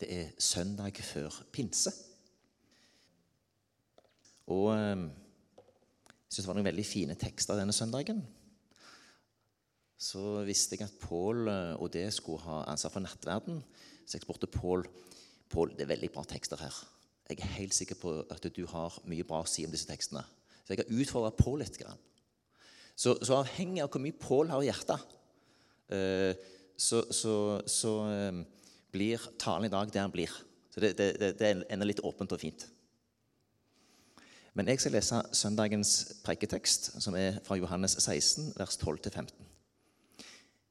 Det 0.00 0.08
er 0.08 0.28
søndag 0.40 0.96
før 1.04 1.34
pinse. 1.52 1.92
Og 4.48 4.70
eh, 4.72 5.02
jeg 5.04 6.32
syns 6.32 6.44
det 6.44 6.48
var 6.48 6.56
noen 6.56 6.68
veldig 6.70 6.84
fine 6.88 7.16
tekster 7.20 7.58
denne 7.58 7.74
søndagen. 7.76 8.22
Så 10.00 10.40
visste 10.48 10.78
jeg 10.78 10.86
at 10.86 10.96
Pål 11.02 11.50
eh, 11.52 11.74
og 11.76 11.90
det 11.92 12.06
skulle 12.16 12.40
ha 12.46 12.62
ansvar 12.72 12.94
for 12.94 13.04
nattverden. 13.04 13.60
Så 14.06 14.16
jeg 14.16 14.24
spurte 14.24 14.48
Pål 14.48 14.86
Pål, 15.50 15.74
det 15.74 15.82
er 15.82 15.90
veldig 15.90 16.12
bra 16.14 16.22
tekster 16.30 16.60
her. 16.62 16.76
Jeg 17.28 17.42
er 17.42 17.56
helt 17.58 17.74
sikker 17.74 17.98
på 17.98 18.12
at 18.30 18.44
du 18.54 18.62
har 18.70 18.94
mye 19.10 19.26
bra 19.26 19.42
å 19.42 19.48
si 19.50 19.64
om 19.66 19.72
disse 19.74 19.88
tekstene. 19.88 20.22
Så 20.62 20.72
jeg 20.72 20.80
har 20.80 20.94
utfordra 21.02 21.34
Pål 21.34 21.60
litt. 21.64 21.76
Så, 22.94 23.18
så, 23.18 23.40
avhengig 23.40 23.82
av 23.82 23.90
hvor 23.90 24.00
mye 24.04 24.16
Pål 24.16 24.54
har 24.54 24.62
i 24.62 24.70
hjertet, 24.70 25.12
eh, 25.92 26.46
så, 26.80 27.02
så, 27.12 27.34
så 27.68 27.92
blir 28.92 29.22
talen 29.38 29.68
i 29.68 29.72
dag 29.72 29.90
det 29.92 30.02
han 30.02 30.12
blir. 30.14 30.32
Så 30.70 30.82
det, 30.82 30.94
det, 30.98 31.32
det 31.38 31.50
ender 31.70 31.88
litt 31.88 32.02
åpent 32.06 32.32
og 32.34 32.40
fint. 32.42 32.66
Men 34.54 34.66
jeg 34.66 34.82
skal 34.82 34.96
lese 34.96 35.20
søndagens 35.36 35.92
preiketekst, 36.24 36.90
som 37.02 37.14
er 37.18 37.38
fra 37.46 37.58
Johannes 37.58 37.94
16, 38.00 38.52
vers 38.58 38.78
12-15. 38.80 39.30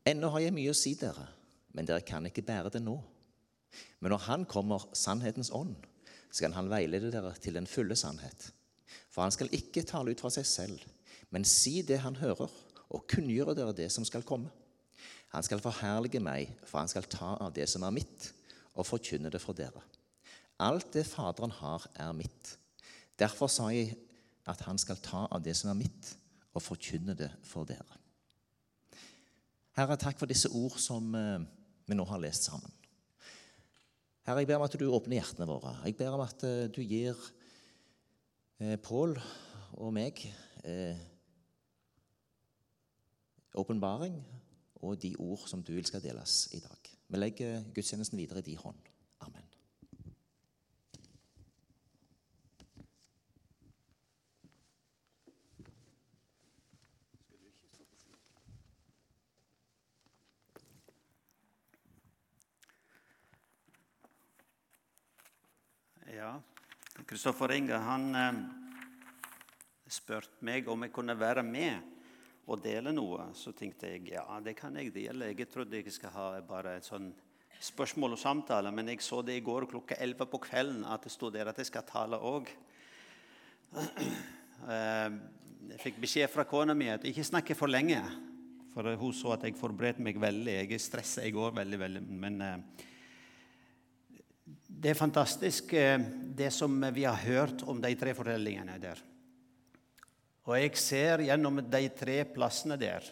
Ennå 0.10 0.32
har 0.34 0.44
jeg 0.44 0.56
mye 0.56 0.74
å 0.74 0.78
si 0.78 0.96
dere, 1.00 1.28
men 1.76 1.88
dere 1.88 2.04
kan 2.04 2.26
ikke 2.28 2.44
bære 2.48 2.74
det 2.76 2.84
nå. 2.84 2.98
Men 4.00 4.14
når 4.14 4.26
Han 4.28 4.46
kommer, 4.50 4.90
sannhetens 4.98 5.52
ånd, 5.56 5.76
skal 6.32 6.56
Han 6.58 6.72
veilede 6.72 7.12
dere 7.14 7.32
til 7.40 7.56
den 7.56 7.68
fulle 7.70 7.96
sannhet. 8.00 8.50
For 9.12 9.24
Han 9.24 9.36
skal 9.36 9.52
ikke 9.56 9.86
tale 9.88 10.12
ut 10.12 10.22
fra 10.22 10.32
seg 10.34 10.48
selv, 10.48 10.84
men 11.32 11.48
si 11.48 11.80
det 11.86 12.02
Han 12.04 12.20
hører, 12.20 12.52
og 12.90 13.06
kunngjøre 13.08 13.56
dere 13.56 13.76
det 13.78 13.92
som 13.94 14.06
skal 14.08 14.26
komme. 14.26 14.50
Han 15.34 15.46
skal 15.46 15.62
forherlige 15.62 16.22
meg, 16.24 16.56
for 16.66 16.82
han 16.82 16.90
skal 16.90 17.06
ta 17.10 17.36
av 17.38 17.54
det 17.54 17.68
som 17.70 17.86
er 17.86 17.94
mitt, 17.94 18.32
og 18.74 18.88
forkynne 18.88 19.30
det 19.30 19.42
for 19.44 19.58
dere. 19.58 19.84
Alt 20.60 20.94
det 20.96 21.06
Faderen 21.08 21.54
har, 21.54 21.86
er 21.96 22.16
mitt. 22.18 22.56
Derfor 23.20 23.52
sa 23.52 23.70
jeg 23.74 23.94
at 24.50 24.64
han 24.66 24.80
skal 24.82 24.98
ta 25.04 25.28
av 25.30 25.44
det 25.46 25.56
som 25.58 25.70
er 25.72 25.78
mitt, 25.84 26.14
og 26.58 26.66
forkynne 26.66 27.14
det 27.18 27.30
for 27.46 27.68
dere. 27.70 28.00
Herre, 29.78 29.96
takk 30.00 30.18
for 30.20 30.28
disse 30.28 30.50
ord 30.52 30.80
som 30.82 31.14
eh, 31.16 31.46
vi 31.88 31.96
nå 31.96 32.04
har 32.10 32.20
lest 32.20 32.50
sammen. 32.50 32.74
Herre, 34.26 34.42
jeg 34.42 34.50
ber 34.50 34.58
om 34.60 34.66
at 34.66 34.76
du 34.82 34.88
åpner 34.90 35.22
hjertene 35.22 35.48
våre. 35.48 35.76
Jeg 35.86 35.96
ber 36.00 36.18
om 36.18 36.26
at 36.26 36.44
eh, 36.48 36.66
du 36.74 36.82
gir 36.82 37.14
eh, 38.60 38.76
Pål 38.82 39.16
og 39.80 39.94
meg 39.96 40.20
åpenbaring 43.56 44.18
og 44.80 45.02
de 45.02 45.16
ord 45.20 45.48
som 45.48 45.64
du 45.64 45.74
vil 45.76 45.86
skal 45.86 46.04
deles 46.04 46.48
i 46.56 46.60
dag. 46.64 46.92
Vi 47.10 47.18
legger 47.18 47.64
gudstjenesten 47.76 48.20
videre 48.20 48.40
i 48.40 48.52
din 48.52 48.58
hånd. 48.58 48.78
Amen. 49.26 49.46
Ja, 66.14 66.34
Kristoffer 67.08 67.52
Inge 67.56 67.78
han 67.84 68.10
eh, 68.16 68.42
spurte 69.90 70.44
meg 70.46 70.68
om 70.70 70.84
jeg 70.86 70.94
kunne 70.94 71.16
være 71.20 71.44
med 71.44 71.99
og 72.50 72.62
dele 72.64 72.92
noe, 72.96 73.30
så 73.38 73.54
tenkte 73.54 73.92
jeg 73.94 74.14
ja, 74.16 74.26
det 74.44 74.56
kan 74.58 74.76
jeg 74.80 74.94
dele. 74.96 75.32
Jeg 75.32 75.50
trodde 75.52 75.78
jeg 75.78 75.94
skal 75.94 76.14
ha 76.16 76.30
bare 76.46 76.80
et 76.80 76.88
sånn 76.88 77.12
spørsmål 77.60 78.16
og 78.16 78.22
samtale, 78.22 78.72
men 78.74 78.90
jeg 78.90 79.04
så 79.04 79.22
det 79.26 79.36
i 79.38 79.44
går 79.44 79.68
klokka 79.70 79.98
11 80.00 80.30
på 80.32 80.40
kvelden 80.48 80.86
at 80.88 81.06
det 81.06 81.12
sto 81.14 81.30
der 81.34 81.52
at 81.52 81.60
jeg 81.60 81.70
skal 81.70 81.88
tale 81.88 82.20
òg. 82.20 82.52
Eh, 84.60 85.14
jeg 85.70 85.80
fikk 85.80 86.00
beskjed 86.04 86.28
fra 86.34 86.44
kona 86.44 86.74
mi 86.76 86.90
at 86.92 87.06
jeg 87.06 87.14
ikke 87.14 87.24
snakker 87.30 87.56
for 87.56 87.72
lenge. 87.72 88.02
For 88.74 88.90
hun 89.00 89.14
så 89.16 89.32
at 89.38 89.46
jeg 89.48 89.56
forberedte 89.56 90.04
meg 90.04 90.20
veldig. 90.20 90.56
Jeg 90.66 90.82
stressa 90.84 91.24
i 91.24 91.32
går 91.32 91.54
veldig, 91.56 91.80
veldig. 91.80 92.02
Men 92.26 92.42
eh, 92.44 92.58
det 94.68 94.92
er 94.92 95.00
fantastisk, 95.00 95.72
eh, 95.80 95.96
det 96.36 96.52
som 96.52 96.76
vi 96.92 97.08
har 97.08 97.24
hørt 97.24 97.64
om 97.72 97.80
de 97.80 97.94
tre 98.00 98.12
fortellingene 98.18 98.76
der. 98.84 99.00
Og 100.48 100.56
jeg 100.58 100.78
ser 100.80 101.26
gjennom 101.28 101.60
de 101.66 101.82
tre 101.98 102.22
plassene 102.30 102.78
der 102.80 103.06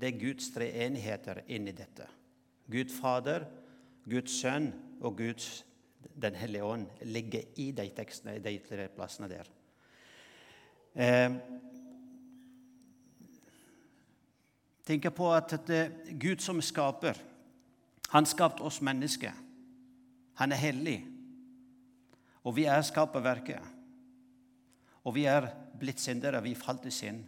det 0.00 0.08
er 0.08 0.20
Guds 0.20 0.48
tre 0.54 0.70
enheter 0.86 1.42
inni 1.52 1.74
dette. 1.76 2.06
Gud 2.70 2.88
Fader, 2.94 3.44
Guds 4.08 4.38
Sønn 4.40 4.70
og 5.00 5.18
Guds 5.18 5.64
Den 6.20 6.34
hellige 6.34 6.64
ånd 6.64 6.86
ligger 7.02 7.42
i 7.60 7.70
de 7.76 7.84
tekstene, 7.96 8.38
de 8.40 8.54
tre 8.64 8.86
plassene 8.92 9.28
der. 9.28 9.48
Eh, 10.94 11.34
tenker 14.84 15.12
på 15.16 15.28
at 15.32 15.54
det, 15.68 15.82
Gud 16.20 16.40
som 16.40 16.60
skaper, 16.64 17.20
han 18.10 18.26
skapte 18.26 18.64
oss 18.64 18.80
mennesker. 18.80 19.36
Han 20.40 20.52
er 20.52 20.60
hellig, 20.60 20.98
og 22.44 22.56
vi 22.56 22.64
er 22.64 22.82
skaperverket. 22.84 23.60
Og 25.04 25.14
vi 25.14 25.24
er 25.28 25.48
blitt 25.80 26.00
syndere. 26.02 26.42
Vi 26.44 26.54
falt 26.58 26.86
i 26.86 26.94
synd. 26.94 27.24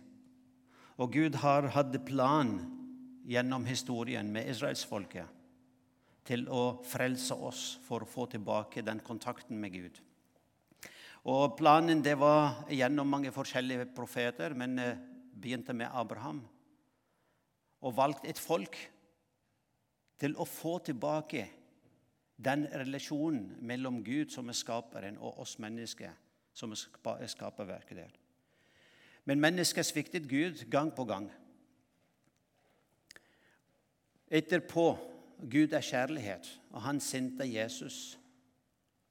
Og 1.01 1.13
Gud 1.13 1.39
har 1.43 1.71
hatt 1.75 1.97
plan 2.07 2.57
gjennom 3.27 3.65
historien 3.67 4.29
med 4.33 4.51
israelsfolket 4.51 5.39
til 6.27 6.47
å 6.53 6.83
frelse 6.87 7.35
oss 7.35 7.63
for 7.83 8.05
å 8.05 8.09
få 8.09 8.29
tilbake 8.31 8.85
den 8.87 9.01
kontakten 9.03 9.59
med 9.59 9.75
Gud. 9.75 10.01
Og 11.31 11.57
Planen 11.59 12.03
det 12.03 12.15
var 12.19 12.65
gjennom 12.71 13.11
mange 13.11 13.31
forskjellige 13.35 13.89
profeter, 13.95 14.55
men 14.59 14.79
eh, 14.79 14.99
begynte 15.33 15.75
med 15.75 15.91
Abraham. 15.95 16.43
Og 17.83 17.97
valgte 17.97 18.31
et 18.31 18.39
folk 18.39 18.79
til 20.23 20.35
å 20.39 20.47
få 20.47 20.79
tilbake 20.87 21.47
den 22.43 22.67
relasjonen 22.71 23.57
mellom 23.63 24.03
Gud, 24.07 24.31
som 24.35 24.51
er 24.51 24.59
skaperen, 24.59 25.19
og 25.19 25.43
oss 25.43 25.57
mennesker, 25.63 26.15
som 26.55 26.75
er 26.75 27.31
skaperverket 27.31 27.99
der. 27.99 28.22
Men 29.25 29.41
mennesket 29.41 29.87
sviktet 29.87 30.29
Gud 30.31 30.65
gang 30.71 30.91
på 30.95 31.05
gang. 31.07 31.29
Etterpå 34.33 34.87
Gud 35.51 35.75
er 35.75 35.85
kjærlighet, 35.85 36.47
og 36.71 36.83
han 36.83 37.01
sendte 37.03 37.47
Jesus 37.47 38.17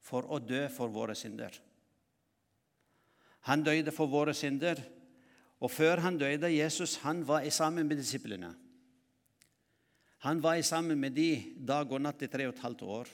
for 0.02 0.26
å 0.32 0.40
dø 0.42 0.64
for 0.72 0.92
våre 0.92 1.14
synder. 1.16 1.54
Han 3.48 3.62
døde 3.66 3.92
for 3.94 4.10
våre 4.10 4.34
synder, 4.34 4.80
og 5.62 5.70
før 5.70 6.02
han 6.02 6.18
døde, 6.18 6.50
Jesus 6.50 6.96
han 7.04 7.22
var 7.26 7.46
sammen 7.54 7.86
med 7.86 8.00
disiplene. 8.00 8.50
Han 10.22 10.42
var 10.42 10.60
sammen 10.62 10.98
med 10.98 11.14
de 11.14 11.54
dag 11.58 11.90
og 11.90 12.02
natt 12.02 12.22
i 12.22 12.30
tre 12.30 12.46
og 12.46 12.54
et 12.54 12.64
halvt 12.64 12.82
år 12.86 13.08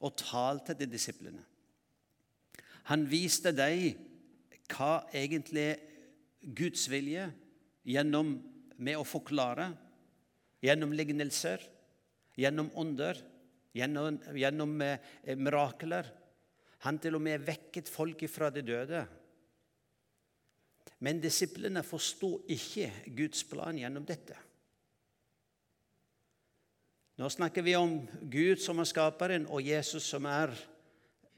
og 0.00 0.16
talte 0.16 0.74
til 0.74 0.88
disiplene. 0.88 1.42
Han 2.88 3.04
viste 3.10 3.52
dem 3.52 4.09
hva 4.70 5.04
egentlig 5.12 5.74
Guds 6.40 6.86
vilje 6.90 7.26
gjennom 7.84 8.34
med 8.80 8.96
å 8.96 9.04
forklare, 9.04 9.68
gjennom 10.64 10.92
lignelser, 10.96 11.62
gjennom 12.40 12.70
ånder, 12.80 13.18
gjennom, 13.76 14.18
gjennom 14.36 14.76
eh, 14.84 15.36
mirakler. 15.36 16.08
Han 16.86 17.00
til 17.00 17.18
og 17.18 17.24
med 17.24 17.44
vekket 17.44 17.90
folk 17.92 18.24
fra 18.32 18.48
de 18.52 18.64
døde. 18.64 19.02
Men 21.04 21.20
disiplene 21.20 21.82
forsto 21.84 22.38
ikke 22.52 22.88
Guds 23.16 23.44
plan 23.48 23.76
gjennom 23.76 24.06
dette. 24.08 24.36
Nå 27.20 27.28
snakker 27.28 27.64
vi 27.64 27.76
om 27.76 27.98
Gud 28.32 28.62
som 28.64 28.80
er 28.80 28.88
skaperen, 28.88 29.44
og 29.52 29.64
Jesus 29.64 30.06
som 30.08 30.24
er 30.28 30.54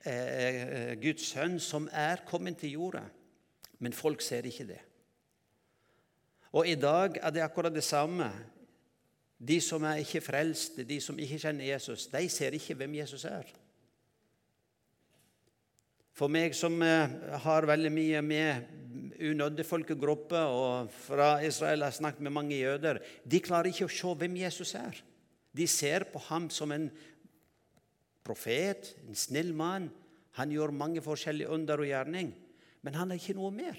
eh, 0.07 0.13
eh 0.15 0.95
Guds 1.03 1.27
sønn, 1.35 1.59
som 1.59 1.89
er 1.91 2.23
kommet 2.27 2.63
til 2.63 2.79
jorda 2.79 3.03
men 3.83 3.95
folk 3.97 4.23
ser 4.23 4.47
ikke 4.47 4.69
det. 4.71 4.81
Og 6.53 6.69
i 6.69 6.77
dag 6.79 7.17
er 7.19 7.33
det 7.35 7.43
akkurat 7.43 7.75
det 7.75 7.85
samme. 7.85 8.29
De 9.43 9.59
som 9.61 9.83
er 9.89 10.05
ikke 10.05 10.23
frelste, 10.23 10.85
de 10.87 11.01
som 11.03 11.19
ikke 11.19 11.41
kjenner 11.43 11.67
Jesus, 11.73 12.07
de 12.13 12.29
ser 12.31 12.55
ikke 12.55 12.77
hvem 12.79 13.01
Jesus 13.01 13.25
er. 13.27 13.49
For 16.13 16.31
meg 16.31 16.55
som 16.55 16.77
eh, 16.85 17.15
har 17.43 17.67
veldig 17.67 17.91
mye 17.91 18.21
med 18.23 18.69
unådde 19.33 19.65
folkegrupper 19.65 20.53
og 20.53 20.93
fra 20.93 21.41
Israel 21.43 21.87
har 21.87 21.97
snakket 21.97 22.23
med 22.23 22.37
mange 22.37 22.59
jøder, 22.61 23.01
de 23.25 23.41
klarer 23.43 23.73
ikke 23.73 23.89
å 23.89 23.95
se 23.97 24.13
hvem 24.21 24.37
Jesus 24.45 24.75
er. 24.79 25.01
De 25.57 25.67
ser 25.67 26.05
på 26.13 26.21
ham 26.29 26.51
som 26.53 26.71
en 26.73 26.87
profet, 28.23 28.93
en 29.09 29.19
snill 29.19 29.51
mann. 29.57 29.89
Han 30.39 30.53
gjør 30.53 30.77
mange 30.77 31.03
forskjellige 31.03 31.51
under 31.51 31.81
og 31.83 31.89
gjerning 31.89 32.31
men 32.83 32.95
han 32.99 33.11
er 33.11 33.21
ikke 33.21 33.37
noe 33.39 33.53
mer. 33.55 33.79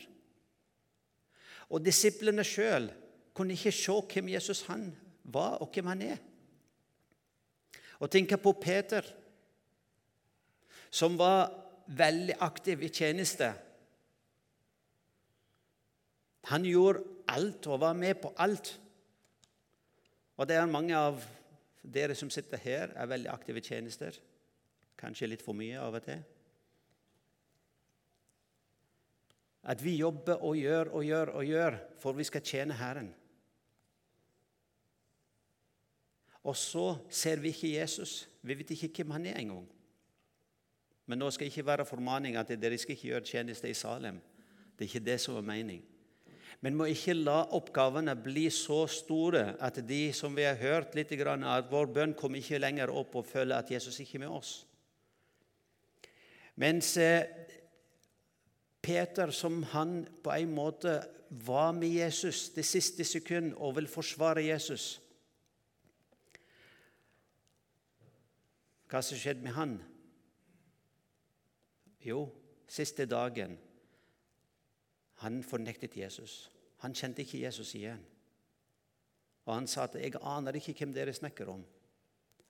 Og 1.73 1.83
disiplene 1.83 2.43
sjøl 2.45 2.89
kunne 3.33 3.55
ikke 3.55 3.73
se 3.73 3.95
hvem 4.13 4.29
Jesus 4.35 4.63
han 4.67 4.89
var, 5.23 5.59
og 5.63 5.71
hvem 5.73 5.89
han 5.91 6.05
er. 6.05 6.21
Og 7.99 8.11
tenk 8.11 8.35
på 8.41 8.53
Peter. 8.61 9.03
som 10.93 11.17
var 11.17 11.49
veldig 11.87 12.35
aktiv 12.39 12.83
i 12.83 12.89
tjeneste. 12.89 13.47
Han 16.51 16.65
gjorde 16.65 17.01
alt 17.27 17.67
og 17.67 17.79
var 17.81 17.93
med 17.97 18.19
på 18.21 18.33
alt. 18.37 18.79
Og 20.37 20.47
det 20.47 20.55
er 20.55 20.69
mange 20.69 20.93
av 20.93 21.23
dere 21.81 22.13
som 22.15 22.29
sitter 22.29 22.61
her, 22.61 22.93
er 22.93 23.09
veldig 23.09 23.31
aktive 23.33 23.61
tjenester. 23.65 24.19
Kanskje 24.99 25.31
litt 25.31 25.41
for 25.41 25.57
mye 25.57 25.81
av 25.81 25.97
og 25.97 26.05
til. 26.05 26.21
At 29.63 29.83
vi 29.83 29.95
jobber 29.95 30.41
og 30.43 30.57
gjør 30.59 30.91
og 30.91 31.05
gjør 31.07 31.35
og 31.37 31.45
gjør 31.47 31.77
for 32.01 32.17
vi 32.17 32.25
skal 32.27 32.43
tjene 32.43 32.75
Herren. 32.75 33.13
Og 36.43 36.57
så 36.59 36.97
ser 37.07 37.39
vi 37.39 37.53
ikke 37.53 37.71
Jesus. 37.77 38.27
Vi 38.41 38.57
vet 38.59 38.73
ikke 38.75 38.91
hvem 38.97 39.15
han 39.15 39.25
er 39.31 39.39
engang. 39.39 39.69
Men 41.07 41.19
nå 41.19 41.29
skal 41.31 41.47
ikke 41.47 41.65
være 41.67 41.87
formaning 41.87 42.35
at 42.39 42.51
dere 42.59 42.77
skal 42.79 42.95
ikke 42.95 43.09
gjøre 43.13 43.27
tjeneste 43.27 43.69
i 43.69 43.75
Salem. 43.75 44.19
Det 44.75 44.85
er 44.85 44.91
ikke 44.91 45.05
det 45.05 45.19
som 45.21 45.39
er 45.39 45.47
mening. 45.47 45.81
Men 46.63 46.75
må 46.79 46.87
ikke 46.87 47.15
la 47.15 47.41
oppgavene 47.55 48.15
bli 48.23 48.45
så 48.53 48.85
store 48.87 49.55
at 49.63 49.81
de 49.87 50.13
som 50.15 50.35
vi 50.35 50.45
har 50.47 50.59
hørt 50.59 50.95
litt, 50.95 51.11
at 51.11 51.71
vår 51.71 51.89
bønn 51.95 52.13
kommer 52.15 52.39
ikke 52.39 52.61
lenger 52.61 52.91
opp 52.91 53.15
og 53.19 53.27
føler 53.27 53.57
at 53.57 53.71
Jesus 53.71 53.99
ikke 53.99 54.17
er 54.19 54.23
med 54.23 54.35
oss. 54.37 54.53
Mens 56.55 56.95
eh, 57.01 57.25
Peter, 58.83 59.31
som 59.31 59.61
han 59.71 60.03
på 60.23 60.31
en 60.35 60.51
måte 60.53 60.97
var 61.29 61.71
med 61.71 61.89
Jesus 61.89 62.49
det 62.53 62.65
siste 62.67 63.05
sekund 63.07 63.53
og 63.55 63.77
vil 63.79 63.87
forsvare 63.87 64.43
Jesus 64.43 64.99
Hva 68.93 68.99
som 69.01 69.17
skjedde 69.17 69.41
med 69.41 69.55
han? 69.55 69.71
Jo, 72.05 72.27
siste 72.69 73.07
dagen 73.09 73.55
han 75.23 75.39
fornektet 75.43 75.95
Jesus. 75.97 76.51
Han 76.83 76.93
kjente 76.93 77.23
ikke 77.23 77.39
Jesus 77.41 77.71
igjen. 77.79 78.01
Og 79.47 79.55
han 79.55 79.67
sa 79.67 79.83
at 79.83 79.95
'jeg 79.95 80.15
aner 80.21 80.55
ikke 80.55 80.73
hvem 80.73 80.93
dere 80.93 81.13
snakker 81.13 81.47
om'. 81.47 81.63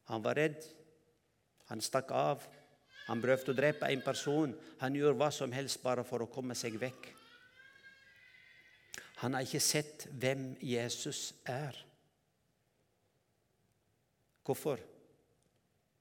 Han 0.03 0.23
var 0.23 0.33
redd. 0.33 0.63
Han 1.65 1.81
stakk 1.81 2.11
av. 2.11 2.47
Han 3.07 3.21
prøvde 3.21 3.51
å 3.51 3.57
drepe 3.57 3.89
en 3.91 4.03
person. 4.03 4.53
Han 4.79 4.95
gjorde 4.95 5.19
hva 5.19 5.29
som 5.33 5.51
helst 5.51 5.81
bare 5.83 6.05
for 6.07 6.23
å 6.23 6.31
komme 6.31 6.55
seg 6.55 6.77
vekk. 6.79 7.09
Han 9.23 9.35
har 9.35 9.45
ikke 9.45 9.63
sett 9.63 10.07
hvem 10.19 10.53
Jesus 10.63 11.33
er. 11.47 11.77
Hvorfor? 14.43 14.81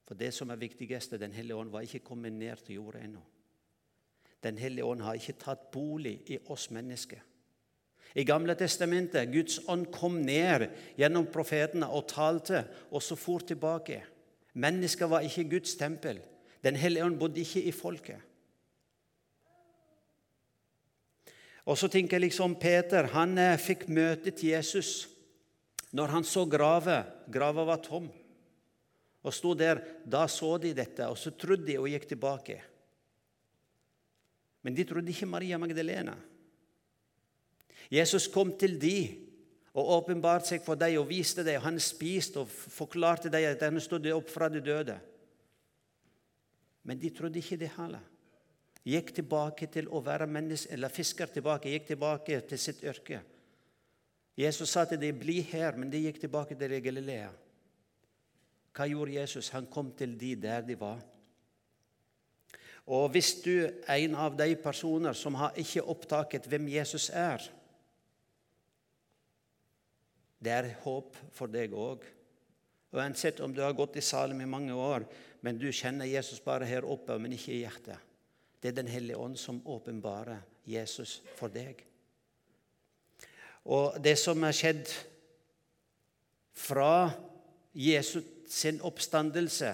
For 0.07 0.19
det 0.19 0.33
som 0.35 0.51
er 0.51 0.57
viktigst, 0.57 1.19
Den 1.19 1.33
hellige 1.33 1.57
ånd 1.57 1.71
var 1.71 1.83
ikke 1.83 2.05
kommet 2.05 2.33
ned 2.33 2.57
til 2.67 2.75
jorda 2.75 2.99
ennå. 2.99 3.23
Den 4.43 4.59
hellige 4.59 4.85
ånd 4.85 5.03
har 5.03 5.15
ikke 5.15 5.39
tatt 5.39 5.71
bolig 5.71 6.23
i 6.27 6.39
oss 6.51 6.71
mennesker. 6.71 7.21
I 8.15 8.25
Gamle 8.25 8.55
testamentet 8.55 9.31
Guds 9.33 9.61
ånd 9.69 9.87
kom 9.95 10.19
ned 10.21 10.67
gjennom 10.99 11.27
profetene 11.33 11.87
og 11.89 12.09
talte, 12.11 12.67
og 12.91 13.03
så 13.03 13.17
for 13.17 13.39
tilbake. 13.39 14.03
Mennesker 14.55 15.07
var 15.07 15.25
ikke 15.25 15.49
Guds 15.49 15.77
tempel. 15.81 16.21
Den 16.63 16.79
hellige 16.79 17.05
ånd 17.05 17.19
bodde 17.19 17.43
ikke 17.43 17.63
i 17.67 17.75
folket. 17.75 18.21
Og 21.63 21.79
så 21.79 21.87
tenker 21.91 22.19
jeg 22.19 22.27
liksom 22.27 22.57
Peter 22.59 23.07
han 23.15 23.37
eh, 23.39 23.59
fikk 23.61 23.87
møte 23.91 24.33
til 24.35 24.55
Jesus 24.55 25.07
når 25.95 26.17
han 26.17 26.27
så 26.27 26.45
grava. 26.49 27.03
Grava 27.31 27.67
var 27.69 27.83
tom. 27.85 28.09
Og 29.23 29.35
sto 29.35 29.53
der. 29.55 29.83
Da 30.03 30.25
så 30.31 30.57
de 30.59 30.73
dette, 30.75 31.07
og 31.07 31.19
så 31.19 31.31
trodde 31.39 31.69
de 31.69 31.79
og 31.79 31.91
gikk 31.91 32.09
tilbake. 32.11 32.59
Men 34.63 34.75
de 34.75 34.87
trodde 34.87 35.11
ikke 35.11 35.29
Maria 35.31 35.59
Magdalena. 35.59 36.17
Jesus 37.93 38.27
kom 38.33 38.55
til 38.59 38.79
de 38.81 38.97
og 39.73 39.89
åpenbarte 39.99 40.53
seg 40.53 40.65
for 40.65 40.79
dem 40.81 40.99
og 41.01 41.09
viste 41.11 41.45
dem. 41.45 41.61
Han 41.63 41.79
spiste 41.83 42.43
og 42.43 42.51
forklarte 42.51 43.31
dem 43.33 43.51
at 43.51 43.63
han 43.63 43.81
stod 43.83 44.07
opp 44.15 44.31
fra 44.31 44.49
de 44.53 44.63
døde. 44.65 44.99
Men 46.83 46.99
de 46.99 47.11
trodde 47.11 47.39
ikke 47.39 47.61
det 47.61 47.71
heller. 47.77 48.03
Gikk 48.83 49.13
tilbake 49.15 49.69
til 49.71 49.87
å 49.95 50.01
være 50.03 50.27
menneske, 50.27 50.73
eller 50.75 50.91
fisker 50.91 51.31
tilbake, 51.31 51.71
gikk 51.71 51.93
tilbake 51.93 52.41
til 52.51 52.59
sitt 52.59 52.83
yrke. 52.83 53.21
Jesus 54.37 54.71
sa 54.71 54.85
til 54.85 55.01
dem, 55.01 55.19
'Bli 55.19 55.41
her', 55.41 55.77
men 55.77 55.91
de 55.91 55.99
gikk 55.99 56.21
tilbake 56.21 56.55
til 56.59 56.83
Galilea. 56.83 57.31
Hva 58.73 58.87
gjorde 58.89 59.15
Jesus? 59.15 59.49
Han 59.49 59.67
kom 59.67 59.93
til 59.93 60.17
de 60.21 60.35
der 60.37 60.61
de 60.61 60.81
var. 60.81 61.01
Og 62.87 63.11
hvis 63.11 63.35
du 63.45 63.69
er 63.87 63.97
en 64.03 64.15
av 64.15 64.37
de 64.37 64.57
personer 64.57 65.13
som 65.13 65.35
har 65.35 65.55
ikke 65.61 65.85
opptaket 65.87 66.49
hvem 66.51 66.69
Jesus 66.69 67.11
er 67.11 67.45
Det 70.43 70.51
er 70.51 70.73
håp 70.83 71.17
for 71.31 71.47
deg 71.47 71.71
òg. 71.71 72.03
Uansett 72.93 73.41
om 73.41 73.55
du 73.55 73.63
har 73.65 73.73
gått 73.73 73.97
i 73.97 74.05
Salem 74.05 74.41
i 74.41 74.49
mange 74.49 74.75
år, 74.77 75.07
men 75.41 75.59
du 75.59 75.71
kjenner 75.73 76.09
Jesus 76.09 76.43
bare 76.45 76.69
her 76.69 76.85
oppe, 76.85 77.17
men 77.19 77.33
ikke 77.33 77.55
i 77.55 77.63
hjertet. 77.63 77.97
Det 78.61 78.71
er 78.71 78.79
Den 78.79 78.91
hellige 78.91 79.19
ånd 79.19 79.39
som 79.39 79.63
åpenbarer 79.67 80.43
Jesus 80.69 81.21
for 81.39 81.51
deg. 81.51 81.81
Og 83.65 83.99
det 84.03 84.15
som 84.19 84.43
er 84.45 84.55
skjedd 84.55 84.91
fra 86.53 87.11
Jesus 87.73 88.29
sin 88.53 88.83
oppstandelse 88.85 89.73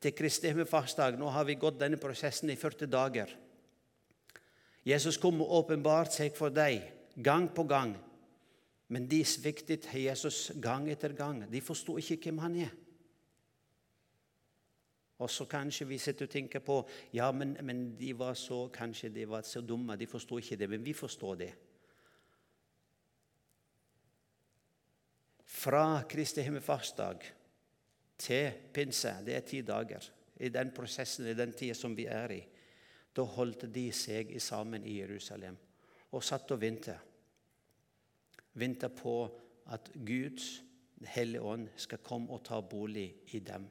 til 0.00 0.14
Kristi 0.16 0.48
himmelfartsdag 0.48 1.18
Nå 1.20 1.28
har 1.28 1.44
vi 1.44 1.58
gått 1.60 1.76
denne 1.80 1.98
prosessen 2.00 2.48
i 2.48 2.56
40 2.56 2.88
dager. 2.88 3.28
Jesus 4.84 5.18
kom 5.20 5.42
og 5.44 5.52
åpenbarte 5.60 6.18
seg 6.18 6.36
for 6.36 6.52
deg 6.52 6.82
gang 7.16 7.50
på 7.52 7.66
gang. 7.68 7.94
Men 8.94 9.08
de 9.10 9.24
sviktet 9.26 9.88
Jesus 9.90 10.52
gang 10.62 10.86
etter 10.92 11.16
gang. 11.18 11.42
De 11.50 11.60
forsto 11.64 11.96
ikke 11.98 12.20
hvem 12.28 12.38
han 12.44 12.58
er. 12.62 12.74
Og 15.24 15.30
så 15.30 15.46
kanskje 15.50 15.86
vi 15.88 15.98
sitter 15.98 16.26
og 16.26 16.30
tenker 16.30 16.62
på 16.62 16.76
ja, 17.14 17.30
men, 17.32 17.56
men 17.62 17.84
de 17.98 18.12
var 18.18 18.34
så 18.38 18.66
kanskje 18.74 19.12
de 19.14 19.26
var 19.30 19.46
så 19.46 19.62
dumme, 19.62 19.96
de 19.98 20.06
forsto 20.10 20.38
ikke 20.38 20.58
det. 20.60 20.68
Men 20.70 20.84
vi 20.86 20.94
forstår 20.94 21.38
det. 21.42 21.52
Fra 25.54 26.02
Kristi 26.10 26.42
himmelfartsdag 26.42 27.24
til 28.18 28.52
pinse, 28.74 29.14
det 29.26 29.36
er 29.36 29.46
ti 29.46 29.62
dager. 29.62 30.10
I 30.36 30.50
den 30.50 30.70
prosessen, 30.74 31.26
i 31.30 31.34
den 31.38 31.54
tida 31.54 31.74
som 31.78 31.94
vi 31.96 32.06
er 32.10 32.34
i. 32.34 32.40
Da 33.14 33.22
holdt 33.22 33.68
de 33.74 33.86
seg 33.94 34.34
sammen 34.42 34.86
i 34.86 34.98
Jerusalem 35.00 35.56
og 36.14 36.22
satt 36.22 36.50
og 36.54 36.60
ventet. 36.60 37.13
Ventet 38.54 38.94
på 38.98 39.16
at 39.72 39.90
Guds 40.06 40.62
Hellige 41.06 41.42
Ånd 41.42 41.68
skal 41.76 42.02
komme 42.04 42.32
og 42.32 42.44
ta 42.46 42.60
bolig 42.60 43.08
i 43.34 43.38
dem. 43.38 43.66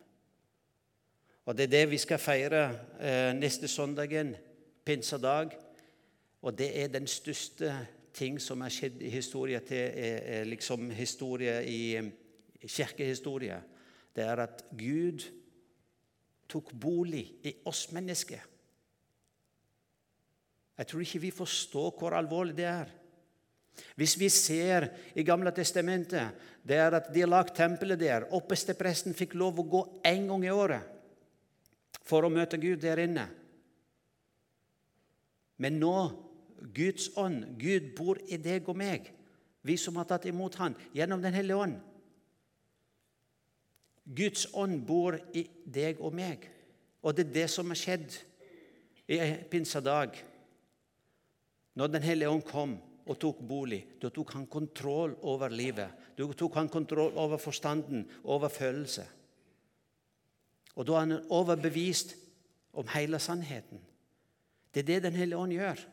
Og 1.46 1.58
Det 1.58 1.64
er 1.64 1.72
det 1.72 1.90
vi 1.92 1.98
skal 1.98 2.20
feire 2.20 2.64
eh, 3.00 3.34
neste 3.36 3.68
søndagen, 3.68 4.36
pinsedag. 4.86 5.52
Og 6.42 6.58
det 6.58 6.70
er 6.84 6.88
den 6.88 7.08
største 7.08 7.74
ting 8.14 8.40
som 8.42 8.62
har 8.62 8.72
skjedd 8.72 9.02
i 9.02 9.10
historie 9.10 9.60
til 9.60 9.92
eh, 9.96 10.44
liksom 10.48 10.90
historie 10.92 11.58
i 11.68 12.12
kirkehistorie. 12.68 13.62
Det 14.16 14.24
er 14.24 14.44
at 14.44 14.64
Gud 14.78 15.26
tok 16.50 16.72
bolig 16.80 17.26
i 17.44 17.56
oss 17.66 17.92
mennesker. 17.92 18.40
Jeg 20.78 20.88
tror 20.88 21.00
ikke 21.00 21.22
vi 21.22 21.32
forstår 21.32 21.96
hvor 22.00 22.16
alvorlig 22.18 22.58
det 22.58 22.66
er. 22.66 22.92
Hvis 23.98 24.16
vi 24.20 24.30
ser 24.30 24.88
i 25.16 25.26
Gamle 25.26 25.52
testamentet 25.54 26.50
det 26.64 26.78
er 26.80 26.96
at 26.96 27.10
de 27.14 27.24
har 27.24 27.32
lagd 27.32 27.56
tempelet 27.58 28.00
der 28.00 28.28
Oppestepresten 28.34 29.16
fikk 29.18 29.36
lov 29.40 29.60
å 29.60 29.68
gå 29.68 29.82
én 30.08 30.28
gang 30.30 30.46
i 30.46 30.54
året 30.54 30.90
for 32.04 32.24
å 32.24 32.32
møte 32.32 32.60
Gud 32.60 32.82
der 32.84 33.02
inne. 33.04 33.26
Men 35.60 35.80
nå, 35.80 35.96
Guds 36.76 37.10
ånd, 37.20 37.46
Gud 37.60 37.94
bor 37.98 38.20
i 38.28 38.40
deg 38.42 38.68
og 38.72 38.80
meg, 38.80 39.10
vi 39.64 39.78
som 39.80 39.96
har 40.00 40.08
tatt 40.10 40.26
imot 40.28 40.58
Han 40.60 40.76
gjennom 40.96 41.22
Den 41.24 41.36
hellige 41.36 41.60
ånd. 41.60 41.78
Guds 44.04 44.48
ånd 44.60 44.82
bor 44.84 45.16
i 45.32 45.46
deg 45.64 46.02
og 46.04 46.16
meg. 46.16 46.50
Og 47.04 47.16
det 47.16 47.28
er 47.28 47.36
det 47.38 47.46
som 47.52 47.72
har 47.72 47.80
skjedd 47.80 48.18
i 49.08 49.20
pinsedag. 49.52 50.18
Når 51.80 51.94
Den 51.96 52.04
hellige 52.04 52.32
ånd 52.32 52.44
kom 52.48 52.76
og 53.06 53.20
tok 53.20 53.42
bolig, 53.44 53.82
da 54.00 54.10
tok 54.14 54.34
han 54.38 54.46
kontroll 54.48 55.16
over 55.28 55.52
livet. 55.52 56.04
Da 56.16 56.28
tok 56.38 56.56
han 56.56 56.70
kontroll 56.72 57.18
over 57.20 57.42
forstanden, 57.42 58.06
over 58.24 58.52
følelser. 58.54 59.10
Og 60.76 60.88
da 60.88 60.96
er 60.96 61.06
han 61.06 61.26
overbevist 61.30 62.16
om 62.74 62.88
hele 62.96 63.20
sannheten. 63.20 63.82
Det 64.74 64.82
er 64.82 64.88
det 64.88 65.04
Den 65.04 65.20
hellige 65.20 65.38
ånd 65.38 65.54
gjør. 65.54 65.84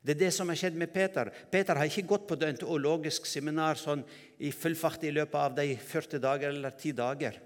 Det 0.00 0.14
er 0.14 0.18
det 0.18 0.30
som 0.32 0.48
har 0.48 0.56
skjedd 0.56 0.78
med 0.80 0.92
Peter. 0.94 1.28
Peter 1.52 1.76
har 1.76 1.84
ikke 1.84 2.08
gått 2.08 2.26
på 2.28 2.38
det 2.40 2.54
teologisk 2.62 3.26
seminar 3.28 3.76
sånn 3.76 4.00
i 4.40 4.48
full 4.52 4.74
fart 4.74 5.04
i 5.04 5.12
løpet 5.12 5.36
av 5.36 5.56
de 5.58 5.74
40 5.76 6.22
dager 6.24 6.54
eller 6.54 6.72
10 6.72 6.92
dager. 6.96 7.36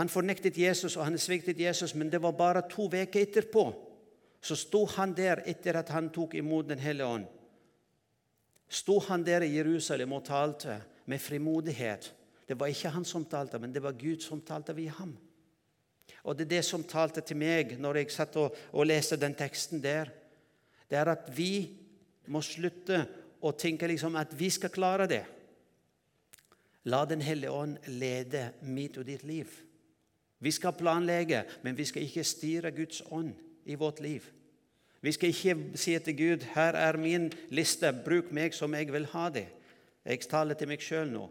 Han 0.00 0.08
fornektet 0.08 0.56
Jesus, 0.56 0.96
og 0.96 1.04
han 1.04 1.18
sviktet 1.20 1.60
Jesus, 1.60 1.92
men 1.94 2.08
det 2.08 2.22
var 2.22 2.32
bare 2.32 2.62
to 2.70 2.86
uker 2.88 3.20
etterpå. 3.20 3.66
Så 4.42 4.56
sto 4.58 4.82
han 4.96 5.14
der 5.14 5.44
etter 5.46 5.78
at 5.78 5.92
han 5.94 6.10
tok 6.10 6.34
imot 6.34 6.68
Den 6.68 6.82
hellige 6.82 7.06
ånd. 7.06 7.26
Sto 8.68 8.98
han 9.06 9.22
der 9.24 9.44
i 9.46 9.54
Jerusalem 9.54 10.12
og 10.16 10.24
talte 10.24 10.80
med 11.06 11.20
frimodighet. 11.20 12.12
Det 12.48 12.58
var 12.58 12.72
ikke 12.72 12.90
han 12.90 13.04
som 13.04 13.24
talte, 13.24 13.58
men 13.58 13.72
det 13.72 13.82
var 13.82 13.92
Gud 13.92 14.20
som 14.24 14.40
talte 14.40 14.74
via 14.74 14.90
ham. 14.98 15.12
Og 16.24 16.36
det 16.36 16.46
er 16.46 16.56
det 16.56 16.64
som 16.64 16.82
talte 16.84 17.20
til 17.20 17.38
meg 17.38 17.76
når 17.78 18.00
jeg 18.00 18.14
satt 18.14 18.36
og, 18.40 18.56
og 18.72 18.86
leste 18.86 19.18
den 19.20 19.34
teksten 19.38 19.82
der. 19.82 20.10
Det 20.90 20.98
er 20.98 21.12
at 21.12 21.30
vi 21.36 21.68
må 22.26 22.42
slutte 22.42 23.04
å 23.42 23.52
tenke 23.58 23.86
liksom 23.90 24.16
at 24.18 24.34
vi 24.38 24.50
skal 24.50 24.74
klare 24.74 25.06
det. 25.10 25.22
La 26.90 27.04
Den 27.06 27.20
hellige 27.22 27.54
ånd 27.54 27.78
lede 27.94 28.52
mitt 28.66 28.98
og 28.98 29.06
ditt 29.06 29.22
liv. 29.22 29.46
Vi 30.42 30.50
skal 30.50 30.74
planlegge, 30.74 31.44
men 31.62 31.76
vi 31.78 31.84
skal 31.86 32.02
ikke 32.02 32.26
styre 32.26 32.74
Guds 32.74 33.04
ånd 33.10 33.34
i 33.64 33.74
vårt 33.74 34.00
liv. 34.00 34.26
Vi 35.02 35.12
skal 35.12 35.28
ikke 35.28 35.56
si 35.74 35.98
til 35.98 36.16
Gud 36.16 36.44
'Her 36.54 36.72
er 36.74 36.96
min 36.96 37.32
liste, 37.50 37.92
bruk 38.04 38.32
meg 38.32 38.54
som 38.54 38.74
jeg 38.74 38.92
vil 38.92 39.06
ha 39.06 39.30
det'. 39.30 39.50
Jeg 40.04 40.20
taler 40.20 40.54
til 40.54 40.68
meg 40.68 40.80
sjøl 40.80 41.10
nå. 41.10 41.30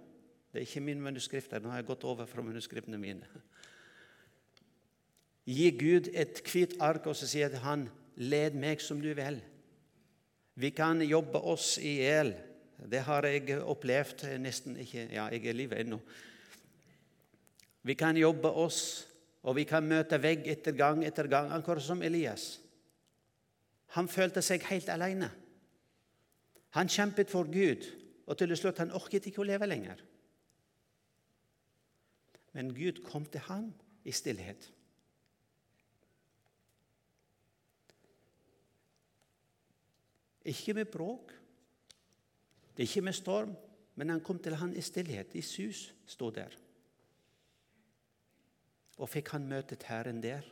Det 0.52 0.60
er 0.60 0.68
ikke 0.68 0.80
min 0.80 1.02
manuskrift. 1.02 1.52
Nå 1.52 1.70
har 1.70 1.78
jeg 1.78 1.86
gått 1.86 2.04
over 2.04 2.26
fra 2.26 2.42
manuskriptene 2.42 2.98
mine. 2.98 3.24
Gi 5.46 5.72
Gud 5.72 6.10
et 6.14 6.42
hvitt 6.46 6.76
ark 6.80 7.08
og 7.08 7.16
så 7.16 7.28
sier 7.28 7.50
til 7.50 7.64
han, 7.64 7.90
'Led 8.16 8.54
meg 8.54 8.82
som 8.82 9.02
du 9.02 9.14
vil'. 9.14 9.42
Vi 10.56 10.70
kan 10.70 11.02
jobbe 11.02 11.40
oss 11.40 11.78
i 11.78 11.96
hjel. 12.04 12.36
Det 12.92 13.02
har 13.02 13.26
jeg 13.26 13.62
opplevd 13.62 14.26
nesten 14.40 14.78
ikke 14.78 15.08
Ja, 15.12 15.28
jeg 15.32 15.46
er 15.46 15.50
i 15.50 15.54
livet 15.54 15.80
ennå. 15.80 16.00
Vi 17.84 17.94
kan 17.94 18.18
jobbe 18.18 18.50
oss, 18.50 19.08
og 19.42 19.56
vi 19.58 19.66
kan 19.66 19.88
møte 19.88 20.20
vegg 20.22 20.46
etter 20.52 20.76
gang 20.78 21.02
etter 21.06 21.30
gang, 21.30 21.50
akkurat 21.54 21.84
som 21.84 22.02
Elias. 22.06 22.60
Han 23.98 24.08
følte 24.08 24.44
seg 24.46 24.64
helt 24.70 24.90
alene. 24.94 25.32
Han 26.78 26.92
kjempet 26.92 27.32
for 27.32 27.50
Gud, 27.52 27.88
og 28.28 28.38
til 28.38 28.54
slutt 28.56 28.80
han 28.80 28.94
orket 28.96 29.28
ikke 29.28 29.42
å 29.44 29.48
leve 29.50 29.68
lenger. 29.68 30.04
Men 32.56 32.72
Gud 32.76 33.02
kom 33.08 33.26
til 33.32 33.44
ham 33.48 33.72
i 34.08 34.14
stillhet. 34.16 34.70
Ikke 40.52 40.74
med 40.74 40.90
bråk, 40.90 41.34
ikke 42.82 43.04
med 43.06 43.14
storm, 43.14 43.54
men 43.96 44.10
han 44.10 44.24
kom 44.26 44.40
til 44.42 44.56
ham 44.58 44.74
i 44.74 44.82
stillhet. 44.82 45.36
I 45.36 45.44
sus 45.46 45.92
sto 46.10 46.32
der. 46.34 46.56
Og 49.02 49.10
fikk 49.10 49.34
han 49.34 49.48
møte 49.50 49.78
Herren 49.88 50.22
der, 50.22 50.46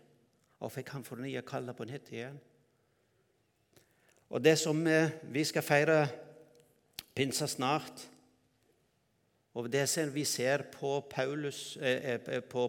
og 0.60 0.74
fikk 0.74 0.94
han 0.96 1.06
fornya 1.06 1.44
kallet 1.46 1.78
på 1.78 1.86
nytt 1.88 2.10
igjen. 2.12 2.40
Og 4.30 4.42
det 4.44 4.56
som 4.62 4.82
eh, 4.90 5.14
vi 5.30 5.44
skal 5.46 5.66
feire 5.66 6.00
pinsa 7.18 7.48
snart 7.50 8.08
og 9.58 9.68
det 9.74 9.88
som 9.90 10.12
vi 10.14 10.24
ser 10.30 10.68
på, 10.72 11.00
Paulus, 11.10 11.78
eh, 11.82 12.20
eh, 12.22 12.42
på 12.42 12.68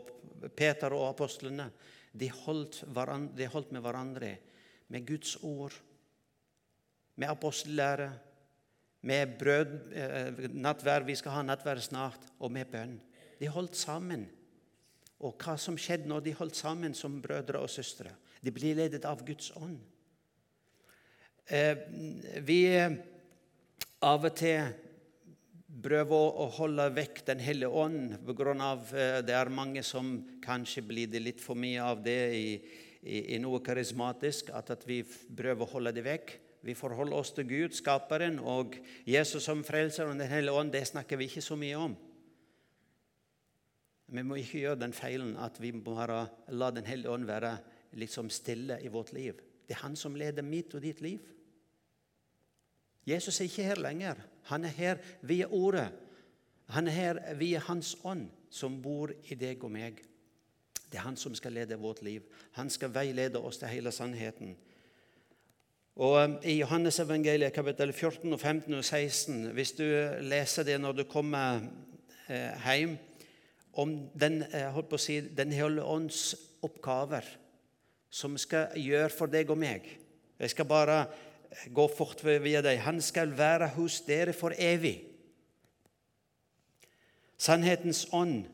Peter 0.56 0.94
og 0.96 1.10
apostlene 1.10 1.68
de 2.12 2.30
holdt, 2.32 2.80
de 3.36 3.46
holdt 3.46 3.72
med 3.72 3.84
hverandre 3.84 4.30
med 4.88 5.06
Guds 5.06 5.36
ord 5.42 5.76
med 7.20 7.28
apostellære, 7.28 8.12
med 9.02 9.38
brød, 9.38 9.72
nattvær, 10.56 11.04
vi 11.04 11.14
skal 11.14 11.34
ha 11.34 11.42
nattvær 11.44 11.80
snart, 11.84 12.24
og 12.40 12.52
med 12.52 12.68
bønn. 12.72 12.94
De 13.40 13.48
holdt 13.48 13.76
sammen. 13.76 14.24
Og 15.20 15.36
hva 15.36 15.56
som 15.60 15.76
skjedde 15.76 16.08
når 16.08 16.24
de 16.24 16.36
holdt 16.38 16.56
sammen 16.56 16.94
som 16.96 17.20
brødre 17.22 17.60
og 17.60 17.70
søstre? 17.70 18.14
De 18.40 18.52
blir 18.54 18.78
ledet 18.78 19.04
av 19.04 19.20
Guds 19.26 19.50
ånd. 19.58 19.76
Eh, 21.50 21.76
vi 22.46 22.62
av 24.00 24.24
og 24.24 24.36
til 24.38 24.70
prøver 25.80 26.38
å 26.42 26.46
holde 26.56 26.86
vekk 26.94 27.24
Den 27.28 27.40
hellige 27.42 27.70
ånd 27.70 28.16
pga. 28.26 28.54
Eh, 28.96 29.20
det 29.26 29.34
er 29.36 29.52
mange 29.52 29.82
som 29.86 30.16
kanskje 30.42 30.86
blir 30.86 31.10
det 31.10 31.20
litt 31.20 31.40
for 31.40 31.58
mye 31.58 31.82
av 31.84 32.04
det 32.04 32.20
i, 32.36 32.46
i, 33.02 33.34
i 33.36 33.40
noe 33.42 33.60
karismatisk, 33.64 34.54
at, 34.54 34.72
at 34.72 34.86
vi 34.88 35.02
prøver 35.04 35.66
å 35.66 35.72
holde 35.74 35.94
det 35.96 36.06
vekk. 36.06 36.38
Vi 36.64 36.74
forholder 36.76 37.16
oss 37.16 37.32
til 37.32 37.46
Gud, 37.48 37.76
skaperen, 37.76 38.38
og 38.38 38.76
Jesus 39.08 39.46
som 39.48 39.64
frelser 39.64 40.08
og 40.08 40.18
Den 40.20 40.28
hellige 40.28 40.56
ånd. 40.56 40.72
Det 40.72 40.84
snakker 40.88 41.16
vi 41.16 41.28
ikke 41.30 41.44
så 41.44 41.56
mye 41.56 41.76
om. 41.88 41.96
Vi 44.10 44.22
må 44.26 44.40
ikke 44.40 44.64
gjøre 44.64 44.80
den 44.80 44.94
feilen 44.96 45.36
at 45.38 45.60
vi 45.62 45.70
bare 45.72 46.24
la 46.48 46.70
Den 46.74 46.86
hellige 46.86 47.10
ånd 47.10 47.28
være 47.28 47.56
liksom 47.92 48.30
stille 48.30 48.80
i 48.82 48.88
vårt 48.88 49.12
liv. 49.12 49.38
Det 49.66 49.76
er 49.76 49.84
han 49.84 49.96
som 49.96 50.14
leder 50.18 50.42
mitt 50.42 50.74
og 50.74 50.82
ditt 50.82 51.00
liv. 51.00 51.20
Jesus 53.06 53.40
er 53.40 53.44
ikke 53.44 53.66
her 53.70 53.80
lenger. 53.80 54.14
Han 54.50 54.64
er 54.64 54.74
her 54.74 54.98
via 55.22 55.46
Ordet. 55.46 55.88
Han 56.70 56.88
er 56.88 56.90
her 56.90 57.34
via 57.34 57.58
Hans 57.66 57.96
ånd, 58.04 58.28
som 58.50 58.82
bor 58.82 59.10
i 59.24 59.34
deg 59.34 59.62
og 59.64 59.72
meg. 59.74 60.02
Det 60.90 60.98
er 60.98 61.06
han 61.06 61.16
som 61.16 61.34
skal 61.34 61.54
lede 61.54 61.78
vårt 61.78 62.02
liv. 62.02 62.22
Han 62.58 62.70
skal 62.70 62.94
veilede 62.94 63.38
oss 63.38 63.58
til 63.58 63.70
hele 63.70 63.92
sannheten. 63.94 64.56
Og 66.00 66.24
um, 66.24 66.36
I 66.42 66.56
Johannes 66.60 66.98
evangeliet 66.98 67.52
kapittel 67.52 67.92
14, 67.92 68.32
og 68.32 68.40
15 68.40 68.74
og 68.74 68.84
16, 68.84 69.46
hvis 69.54 69.72
du 69.72 69.84
leser 70.20 70.66
det 70.66 70.80
når 70.80 70.92
du 70.92 71.04
kommer 71.04 71.60
eh, 72.28 72.66
hjem, 72.66 72.96
om 73.72 74.10
den, 74.14 74.42
eh, 74.42 74.70
holdt 74.72 74.88
på 74.90 74.98
å 74.98 75.02
si, 75.02 75.20
den 75.20 75.52
hellige 75.52 75.86
ånds 75.86 76.34
oppgaver 76.62 77.24
som 78.10 78.36
skal 78.38 78.74
gjøre 78.74 79.10
for 79.14 79.30
deg 79.30 79.50
og 79.50 79.58
meg 79.58 79.86
Jeg 80.40 80.50
skal 80.50 80.64
bare 80.64 80.98
eh, 81.50 81.66
gå 81.68 81.84
fort 81.92 82.22
via 82.24 82.62
deg. 82.62 82.78
Han 82.80 83.00
skal 83.00 83.30
være 83.36 83.68
hos 83.74 84.00
dere 84.06 84.32
for 84.32 84.54
evig. 84.56 85.04
Sannhetens 87.36 88.06
ånd 88.12 88.46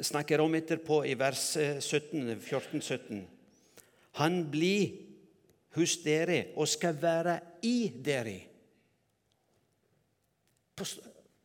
snakker 0.00 0.40
om 0.40 0.54
etterpå 0.56 1.02
i 1.04 1.14
vers 1.20 1.56
17, 1.56 2.40
14-17. 2.40 3.20
Han 4.20 4.40
blir 4.50 4.96
hos 5.76 5.98
dere 6.02 6.46
og 6.56 6.68
skal 6.68 6.96
være 7.02 7.36
i 7.62 7.92
dere. 8.04 8.38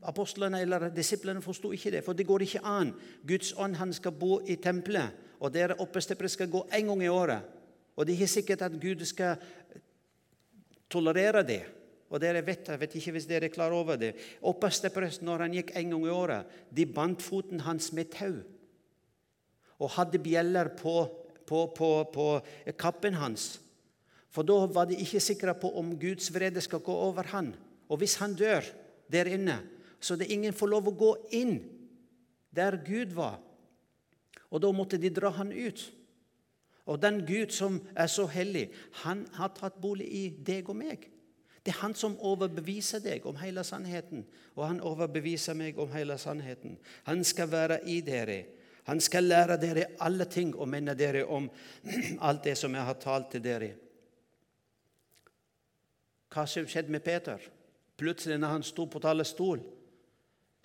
Apostlene 0.06 0.62
eller 0.62 0.90
disiplene 0.94 1.42
forsto 1.42 1.72
ikke 1.74 1.96
det, 1.98 2.04
for 2.06 2.18
det 2.18 2.28
går 2.28 2.46
ikke 2.46 2.64
an. 2.66 2.94
Guds 3.28 3.54
ånd 3.58 3.78
han 3.80 3.94
skal 3.94 4.14
bo 4.14 4.40
i 4.46 4.58
tempelet, 4.62 5.24
og 5.40 5.54
dere 5.54 5.78
oppesteppere 5.82 6.30
skal 6.32 6.52
gå 6.52 6.62
en 6.78 6.92
gang 6.92 7.04
i 7.04 7.12
året. 7.12 7.42
Og 7.96 8.06
det 8.06 8.14
er 8.14 8.20
ikke 8.20 8.36
sikkert 8.36 8.66
at 8.68 8.78
Gud 8.82 9.04
skal 9.08 9.40
tolerere 10.92 11.44
det. 11.48 11.64
Og 12.14 12.22
dere 12.22 12.46
vet, 12.46 12.68
Jeg 12.68 12.80
vet 12.80 12.96
ikke 12.96 13.12
hvis 13.16 13.28
dere 13.28 13.50
er 13.50 13.54
klar 13.54 13.74
over 13.74 13.98
det. 13.98 14.14
Oppesteppere, 14.42 15.10
når 15.22 15.46
han 15.46 15.54
gikk 15.54 15.72
en 15.76 15.90
gang 15.90 16.06
i 16.06 16.14
året, 16.14 16.46
de 16.72 16.86
bandt 16.86 17.22
foten 17.22 17.60
hans 17.66 17.92
med 17.94 18.12
tau. 18.14 18.36
Og 19.80 19.90
hadde 19.98 20.20
bjeller 20.20 20.70
på, 20.78 21.10
på, 21.48 21.66
på, 21.76 21.90
på 22.14 22.28
kappen 22.78 23.14
hans. 23.14 23.60
For 24.30 24.44
da 24.44 24.66
var 24.68 24.88
de 24.88 25.00
ikke 25.00 25.24
sikre 25.24 25.56
på 25.56 25.72
om 25.80 25.94
Guds 26.00 26.30
vrede 26.34 26.62
skal 26.62 26.84
gå 26.84 26.94
over 26.94 27.24
han. 27.32 27.54
Og 27.90 27.98
hvis 27.98 28.16
han 28.20 28.36
dør 28.36 28.64
der 29.12 29.30
inne, 29.32 29.60
så 30.00 30.16
det 30.16 30.32
ingen 30.32 30.54
får 30.54 30.72
lov 30.72 30.90
å 30.90 30.96
gå 30.96 31.12
inn 31.38 31.58
der 32.56 32.78
Gud 32.86 33.14
var. 33.16 33.40
Og 34.52 34.62
da 34.64 34.72
måtte 34.72 35.00
de 35.02 35.12
dra 35.12 35.32
han 35.36 35.52
ut. 35.52 35.82
Og 36.86 37.02
den 37.02 37.24
Gud 37.26 37.52
som 37.52 37.80
er 37.98 38.08
så 38.12 38.28
hellig, 38.30 38.70
han 39.04 39.26
har 39.36 39.54
tatt 39.58 39.80
bolig 39.82 40.06
i 40.06 40.26
deg 40.30 40.70
og 40.70 40.78
meg. 40.80 41.08
Det 41.66 41.74
er 41.74 41.82
han 41.82 41.96
som 41.98 42.18
overbeviser 42.22 43.02
deg 43.02 43.26
om 43.26 43.40
hele 43.42 43.64
sannheten, 43.66 44.22
og 44.54 44.68
han 44.68 44.84
overbeviser 44.86 45.58
meg 45.58 45.80
om 45.82 45.90
hele 45.96 46.20
sannheten. 46.22 46.78
Han 47.10 47.24
skal 47.26 47.50
være 47.50 47.80
i 47.90 48.02
dere. 48.06 48.44
Han 48.86 49.02
skal 49.02 49.26
lære 49.26 49.58
dere 49.58 49.88
alle 50.06 50.30
ting 50.30 50.54
og 50.54 50.70
minne 50.70 50.94
dere 50.94 51.26
om 51.26 51.50
alt 52.28 52.46
det 52.46 52.54
som 52.60 52.78
jeg 52.78 52.86
har 52.86 53.02
talt 53.02 53.34
til 53.34 53.44
dere 53.44 53.72
hva 56.36 56.44
som 56.50 56.68
skjedde 56.68 56.92
med 56.92 57.04
Peter. 57.04 57.40
Plutselig 57.96 58.38
når 58.40 58.58
han 58.58 58.66
sto 58.68 58.86
på 58.92 59.00
talerstol, 59.00 59.62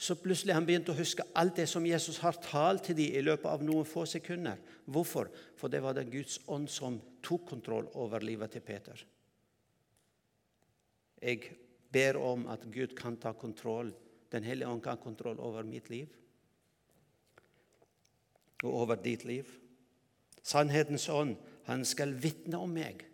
så 0.00 0.14
plutselig 0.16 0.54
han 0.56 0.64
begynte 0.64 0.94
å 0.94 0.96
huske 0.96 1.26
alt 1.36 1.58
det 1.60 1.66
som 1.68 1.84
Jesus 1.84 2.22
har 2.22 2.38
talt 2.40 2.86
til 2.88 2.96
dem 2.96 3.16
i 3.18 3.20
løpet 3.20 3.48
av 3.50 3.64
noen 3.64 3.84
få 3.84 4.06
sekunder. 4.08 4.56
Hvorfor? 4.88 5.28
For 5.60 5.68
det 5.68 5.82
var 5.84 5.96
det 5.96 6.06
Guds 6.08 6.38
ånd 6.48 6.70
som 6.72 6.96
tok 7.20 7.44
kontroll 7.50 7.90
over 8.00 8.24
livet 8.24 8.54
til 8.54 8.64
Peter. 8.64 9.02
Jeg 11.20 11.50
ber 11.92 12.16
om 12.16 12.46
at 12.48 12.64
Gud 12.72 12.94
kan 12.96 13.18
ta 13.20 13.34
kontroll. 13.36 13.90
Den 14.32 14.46
hellige 14.48 14.70
ånd 14.72 14.80
kan 14.80 14.96
ha 14.96 15.02
kontroll 15.02 15.36
over 15.42 15.68
mitt 15.68 15.92
liv 15.92 16.08
og 18.60 18.72
over 18.82 18.98
ditt 19.00 19.24
liv. 19.24 19.48
Sannhetens 20.44 21.08
ånd, 21.12 21.36
han 21.68 21.84
skal 21.88 22.12
vitne 22.20 22.60
om 22.60 22.72
meg. 22.72 23.04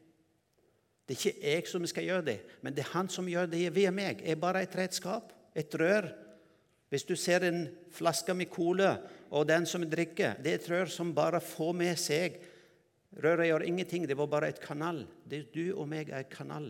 Det 1.06 1.14
er 1.14 1.18
ikke 1.18 1.50
jeg 1.50 1.66
som 1.70 1.86
skal 1.86 2.06
gjøre 2.06 2.26
det, 2.26 2.36
men 2.62 2.74
det 2.74 2.82
er 2.82 2.94
han 2.96 3.10
som 3.10 3.28
gjør 3.30 3.50
det 3.50 3.62
via 3.74 3.92
meg. 3.94 4.22
Jeg 4.22 4.34
er 4.34 4.42
bare 4.42 4.64
et 4.66 4.74
redskap, 4.78 5.30
et 5.54 5.74
rør. 5.78 6.08
Hvis 6.88 7.04
du 7.04 7.16
ser 7.18 7.44
en 7.44 7.66
flaske 7.90 8.34
med 8.34 8.50
cola, 8.52 8.96
og 9.30 9.48
den 9.48 9.66
som 9.66 9.82
drikker, 9.90 10.38
det 10.42 10.52
er 10.52 10.60
et 10.60 10.70
rør 10.70 10.90
som 10.92 11.14
bare 11.14 11.40
får 11.42 11.72
med 11.74 11.98
seg 11.98 12.38
Røret 13.16 13.46
gjør 13.48 13.62
ingenting, 13.64 14.04
det 14.08 14.16
var 14.18 14.26
bare 14.28 14.50
et 14.52 14.60
kanal. 14.60 15.06
Det, 15.24 15.46
du 15.54 15.72
og 15.72 15.86
meg 15.88 16.10
er 16.10 16.20
et 16.20 16.32
kanal 16.32 16.66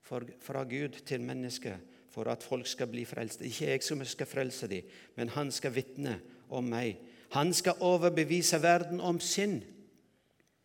for, 0.00 0.24
fra 0.40 0.62
Gud 0.64 1.02
til 1.04 1.20
mennesket 1.20 1.98
for 2.12 2.28
at 2.32 2.44
folk 2.44 2.66
skal 2.68 2.88
bli 2.92 3.04
frelst. 3.08 3.42
Ikke 3.44 3.70
jeg 3.70 3.84
som 3.84 4.00
skal 4.04 4.28
frelse 4.28 4.68
dem, 4.68 4.88
men 5.16 5.32
han 5.32 5.52
skal 5.52 5.74
vitne 5.74 6.18
om 6.52 6.64
meg. 6.68 7.00
Han 7.32 7.52
skal 7.56 7.80
overbevise 7.80 8.60
verden 8.62 9.00
om 9.00 9.20
synd. 9.20 9.62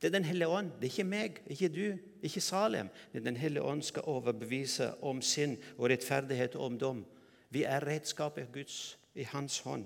Det 0.01 0.07
er 0.07 0.15
Den 0.19 0.27
hellige 0.27 0.47
ånd. 0.47 0.71
Det 0.79 0.87
er 0.87 0.93
ikke 0.93 1.03
meg, 1.03 1.41
ikke 1.47 1.69
du, 1.69 1.97
ikke 2.21 2.41
Salem. 2.41 2.89
Men 3.13 3.25
Den 3.25 3.35
hellige 3.35 3.63
ånd 3.63 3.81
skal 3.83 4.03
overbevise 4.05 4.93
om 5.01 5.21
synd 5.21 5.57
og 5.77 5.89
rettferdighet 5.89 6.55
og 6.55 6.65
om 6.65 6.79
dom. 6.79 7.05
Vi 7.49 7.63
er 7.63 7.85
redskapet 7.87 8.51
Guds 8.53 8.97
i 9.15 9.23
Hans 9.23 9.59
hånd. 9.59 9.85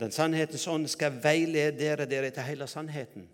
Den 0.00 0.12
sannhetens 0.12 0.64
ånd 0.70 0.88
skal 0.88 1.18
veilede 1.22 1.76
dere, 2.06 2.30
til 2.30 2.42
hele 2.42 2.66
sannheten. 2.66 3.28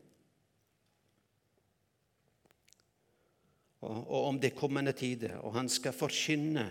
Og, 3.80 4.10
og 4.10 4.24
om 4.32 4.40
det 4.42 4.56
kommende 4.56 4.92
tider. 4.92 5.36
Og 5.38 5.54
han 5.54 5.68
skal 5.70 5.94
forkynne 5.94 6.66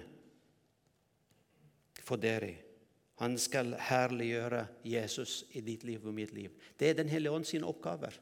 for 2.03 2.19
dere. 2.19 2.53
Han 3.23 3.37
skal 3.39 3.71
herliggjøre 3.79 4.65
Jesus 4.83 5.45
i 5.55 5.63
ditt 5.63 5.85
liv 5.87 6.03
og 6.03 6.13
mitt 6.13 6.33
liv. 6.35 6.51
Det 6.79 6.89
er 6.89 6.93
Den 6.93 7.09
hellige 7.09 7.31
ånd 7.31 7.45
sine 7.47 7.67
oppgaver. 7.67 8.19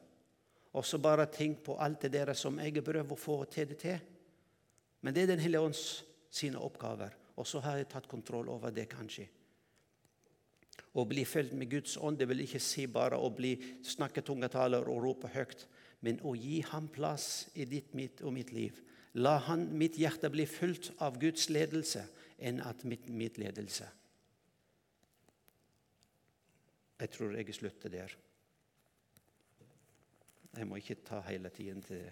Og 0.74 0.86
så 0.86 0.98
bare 0.98 1.26
tenk 1.26 1.64
på 1.66 1.76
alt 1.78 2.02
det 2.02 2.12
dere 2.12 2.34
som 2.34 2.58
jeg 2.62 2.84
prøver 2.84 3.12
å 3.14 3.18
få 3.18 3.44
til 3.50 3.68
det 3.72 3.78
til. 3.82 3.98
Men 5.02 5.14
det 5.14 5.22
er 5.22 5.34
Den 5.34 5.42
hellige 5.42 5.60
ånds 5.60 6.04
sine 6.34 6.60
oppgaver. 6.60 7.14
Og 7.38 7.46
så 7.46 7.62
har 7.64 7.78
jeg 7.78 7.90
tatt 7.92 8.10
kontroll 8.10 8.50
over 8.50 8.74
det, 8.74 8.88
kanskje. 8.90 9.26
Å 10.94 11.04
bli 11.06 11.24
fylt 11.26 11.54
med 11.58 11.70
Guds 11.70 11.96
ånd 11.98 12.18
det 12.18 12.28
vil 12.30 12.44
ikke 12.44 12.62
si 12.62 12.86
bare 12.90 13.18
å 13.18 13.30
bli 13.34 13.54
snakke 13.86 14.22
tungetaler 14.26 14.86
og 14.90 15.02
rope 15.02 15.30
høyt, 15.34 15.66
men 16.06 16.20
å 16.26 16.34
gi 16.38 16.60
ham 16.70 16.88
plass 16.92 17.48
i 17.54 17.66
ditt, 17.66 17.94
mitt 17.94 18.22
og 18.22 18.34
mitt 18.36 18.52
liv. 18.54 18.78
La 19.18 19.36
han, 19.46 19.68
mitt 19.78 19.98
hjerte 19.98 20.30
bli 20.30 20.46
fylt 20.50 20.90
av 21.02 21.18
Guds 21.22 21.48
ledelse 21.50 22.04
enn 22.38 22.60
at 22.62 22.82
mitt, 22.86 23.06
mitt 23.08 23.38
ledelse. 23.38 23.86
Jeg 26.98 27.10
tror 27.14 27.34
jeg 27.38 27.54
slutter 27.54 27.90
der. 27.90 28.14
Jeg 30.54 30.66
må 30.70 30.78
ikke 30.78 31.00
ta 31.06 31.18
hele 31.26 31.50
tiden 31.50 31.82
til 31.82 32.06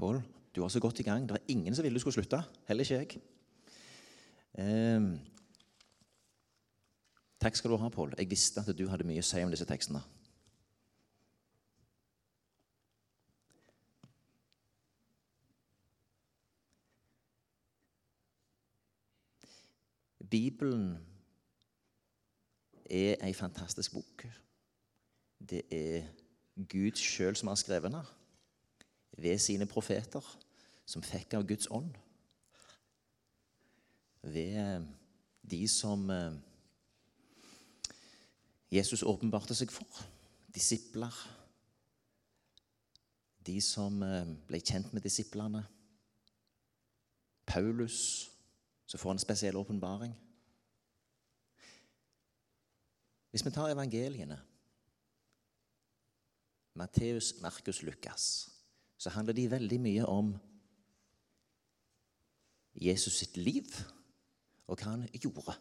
Pål, 0.00 0.22
du 0.54 0.60
var 0.60 0.68
så 0.68 0.80
godt 0.80 1.00
i 1.00 1.02
gang. 1.02 1.28
Det 1.28 1.36
er 1.36 1.52
ingen 1.52 1.74
som 1.74 1.84
ville 1.84 1.94
du 1.94 2.00
skulle 2.00 2.14
slutte. 2.14 2.42
Heller 2.68 2.84
ikke 2.84 2.94
jeg. 2.94 3.20
Eh, 4.58 5.08
takk 7.40 7.56
skal 7.56 7.70
du 7.70 7.76
ha, 7.76 7.88
Pål. 7.88 8.14
Jeg 8.18 8.30
visste 8.30 8.64
at 8.64 8.78
du 8.78 8.88
hadde 8.88 9.04
mye 9.04 9.20
å 9.20 9.26
si 9.28 9.42
om 9.44 9.52
disse 9.52 9.68
tekstene. 9.68 10.00
Bibelen 20.30 20.94
er 22.86 23.18
ei 23.20 23.34
fantastisk 23.34 23.98
bok. 23.98 24.24
Det 25.50 25.62
er 25.74 26.08
Gud 26.70 26.96
sjøl 26.96 27.36
som 27.36 27.52
har 27.52 27.60
skrevet 27.60 27.90
den 27.90 28.00
ved 29.20 29.38
sine 29.38 29.66
profeter, 29.66 30.24
som 30.86 31.04
fikk 31.04 31.34
av 31.36 31.44
Guds 31.48 31.68
ånd. 31.70 31.92
Ved 34.22 34.56
eh, 34.56 34.86
de 35.50 35.60
som 35.68 36.10
eh, 36.10 36.38
Jesus 38.72 39.02
åpenbarte 39.02 39.54
seg 39.56 39.72
for, 39.72 40.02
disipler. 40.54 41.14
De 43.46 43.58
som 43.64 44.00
eh, 44.04 44.34
ble 44.48 44.60
kjent 44.60 44.92
med 44.96 45.04
disiplene. 45.04 45.64
Paulus, 47.50 48.30
som 48.86 49.00
får 49.00 49.16
en 49.16 49.24
spesiell 49.24 49.58
åpenbaring. 49.58 50.14
Hvis 53.30 53.44
vi 53.46 53.52
tar 53.54 53.70
evangeliene 53.70 54.40
Matteus, 56.74 57.34
Markus, 57.42 57.82
Lukas 57.82 58.24
så 59.00 59.12
handler 59.14 59.36
de 59.36 59.48
veldig 59.48 59.78
mye 59.80 60.06
om 60.12 60.34
Jesus 62.80 63.16
sitt 63.22 63.38
liv 63.40 63.72
og 64.68 64.76
hva 64.76 64.92
han 64.92 65.06
gjorde. 65.16 65.56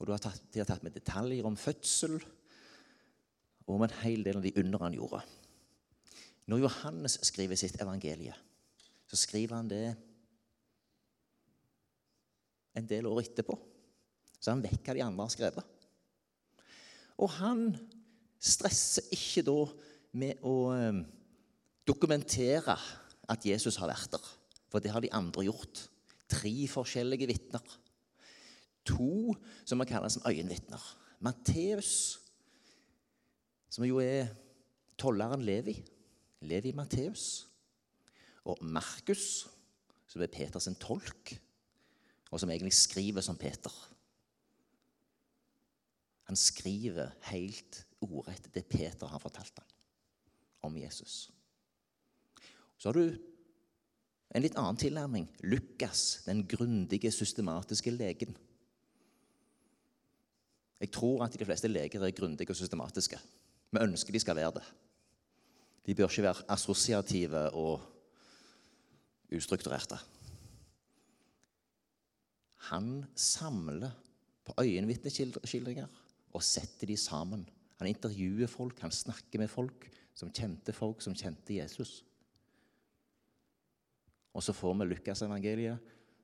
Og 0.00 0.08
har 0.16 0.22
tatt, 0.22 0.42
De 0.50 0.60
har 0.60 0.68
tatt 0.68 0.82
med 0.82 0.96
detaljer 0.96 1.46
om 1.46 1.58
fødsel 1.60 2.16
og 3.66 3.74
om 3.76 3.84
en 3.86 3.98
hel 4.02 4.24
del 4.26 4.40
av 4.40 4.42
de 4.44 4.54
under 4.58 4.82
han 4.82 4.96
gjorde. 4.96 5.20
Når 6.50 6.64
Johannes 6.64 7.18
skriver 7.22 7.58
sitt 7.60 7.78
evangelie, 7.80 8.34
så 9.06 9.18
skriver 9.18 9.54
han 9.54 9.70
det 9.70 9.84
en 12.74 12.88
del 12.90 13.06
år 13.06 13.22
etterpå. 13.22 13.54
Så 14.40 14.50
han 14.50 14.64
hva 14.82 14.96
de 14.96 15.04
andre 15.04 15.26
har 15.26 15.32
skrevet. 15.34 15.78
Og 17.20 17.30
han 17.36 17.64
stresser 18.40 19.06
ikke 19.14 19.44
da 19.46 19.58
med 20.18 20.42
å 20.46 20.54
eh, 20.74 21.02
dokumentere 21.90 22.76
at 23.30 23.46
Jesus 23.46 23.78
har 23.80 23.90
vært 23.90 24.14
der. 24.14 24.26
For 24.70 24.82
det 24.82 24.92
har 24.94 25.02
de 25.02 25.12
andre 25.14 25.46
gjort. 25.48 25.86
Tre 26.30 26.54
forskjellige 26.70 27.28
vitner. 27.30 27.76
To 28.90 29.34
som 29.66 29.82
vi 29.82 29.88
kaller 29.90 30.12
som 30.12 30.24
øyenvitner. 30.28 30.82
Matteus, 31.20 32.20
som 33.70 33.84
jo 33.84 34.00
er 34.02 34.30
tolleren 34.98 35.42
Levi. 35.44 35.76
Levi 36.46 36.72
Matteus. 36.76 37.46
Og 38.48 38.62
Markus, 38.64 39.46
som 40.08 40.22
er 40.22 40.32
Peters 40.32 40.68
tolk, 40.80 41.34
og 42.30 42.40
som 42.40 42.50
egentlig 42.50 42.72
skriver 42.74 43.24
som 43.26 43.38
Peter. 43.38 43.74
Han 46.30 46.38
skriver 46.38 47.10
helt 47.32 47.82
ordrett 48.00 48.46
det 48.54 48.68
Peter 48.70 49.10
har 49.10 49.18
fortalt 49.18 49.58
ham 49.58 50.70
om 50.70 50.76
Jesus. 50.78 51.30
Så 52.80 52.88
har 52.88 52.96
du 52.96 53.04
en 54.30 54.44
litt 54.44 54.56
annen 54.56 54.78
tilnærming. 54.80 55.26
Lukas, 55.44 56.22
den 56.24 56.46
grundige, 56.48 57.10
systematiske 57.12 57.92
legen. 57.92 58.36
Jeg 60.80 60.92
tror 60.94 61.26
at 61.26 61.36
de 61.36 61.44
fleste 61.44 61.68
leger 61.68 62.00
er 62.00 62.16
grundige 62.16 62.54
og 62.54 62.56
systematiske. 62.56 63.18
Vi 63.70 63.82
ønsker 63.84 64.16
de 64.16 64.22
skal 64.22 64.38
være 64.38 64.54
det. 64.56 64.64
De 65.86 65.94
bør 65.94 66.08
ikke 66.08 66.24
være 66.24 66.46
assosiative 66.48 67.44
og 67.52 67.84
ustrukturerte. 69.36 69.98
Han 72.70 73.04
samler 73.16 73.92
på 74.46 74.54
øyenvitneskildringer 74.62 75.88
og 76.32 76.42
setter 76.42 76.88
de 76.88 76.96
sammen. 76.96 77.44
Han 77.80 77.88
intervjuer 77.90 78.48
folk, 78.48 78.80
han 78.80 78.92
snakker 78.94 79.40
med 79.42 79.48
folk 79.52 79.88
som 80.14 80.32
kjente 80.32 80.72
folk 80.76 81.02
som 81.04 81.16
kjente 81.16 81.56
Jesus. 81.56 82.00
Og 84.34 84.42
så 84.42 84.52
får 84.54 84.74
vi 84.78 84.86
Lukasevangeliet, 84.90 85.78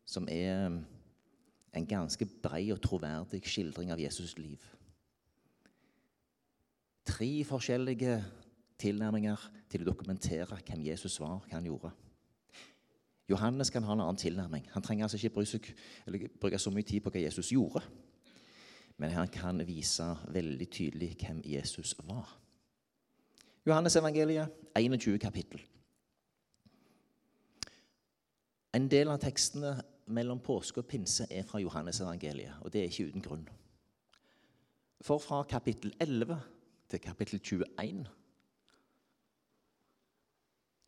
som 0.06 0.28
er 0.30 0.66
um, 0.66 0.80
en 1.74 1.86
ganske 1.86 2.26
brei 2.42 2.70
og 2.72 2.80
troverdig 2.82 3.42
skildring 3.44 3.90
av 3.92 4.00
Jesus' 4.00 4.38
liv. 4.38 4.62
Tre 7.06 7.30
forskjellige 7.44 8.20
tilnærminger 8.78 9.50
til 9.70 9.82
å 9.82 9.90
dokumentere 9.90 10.58
hvem 10.66 10.84
Jesus 10.86 11.18
var, 11.20 11.40
hva 11.46 11.58
han 11.58 11.68
gjorde. 11.68 11.92
Johannes 13.26 13.70
kan 13.74 13.82
ha 13.82 13.94
en 13.94 14.04
annen 14.04 14.18
tilnærming. 14.20 14.68
Han 14.70 14.82
trenger 14.82 15.04
altså 15.04 15.18
ikke 15.18 15.34
bruke, 15.34 16.28
bruke 16.40 16.58
så 16.62 16.70
mye 16.70 16.86
tid 16.86 17.02
på 17.02 17.10
hva 17.10 17.24
Jesus 17.24 17.50
gjorde. 17.50 17.82
Men 19.02 19.12
han 19.12 19.28
kan 19.28 19.60
vise 19.66 20.06
veldig 20.32 20.68
tydelig 20.70 21.16
hvem 21.20 21.42
Jesus 21.44 21.96
var. 22.06 22.30
Johannes 23.66 23.96
evangeliet, 23.98 24.52
21 24.78 25.18
kapittel. 25.18 25.60
En 28.76 28.88
del 28.92 29.08
av 29.08 29.20
tekstene 29.22 29.72
mellom 30.12 30.40
påske 30.44 30.82
og 30.82 30.88
pinse 30.90 31.24
er 31.32 31.46
fra 31.48 31.60
Johannes-evangeliet, 31.62 32.60
og 32.60 32.72
det 32.72 32.82
er 32.82 32.90
ikke 32.90 33.08
uten 33.10 33.24
grunn. 33.24 33.46
For 35.00 35.22
fra 35.22 35.42
kapittel 35.48 35.94
11 36.02 36.36
til 36.90 37.02
kapittel 37.02 37.40
21 37.40 38.06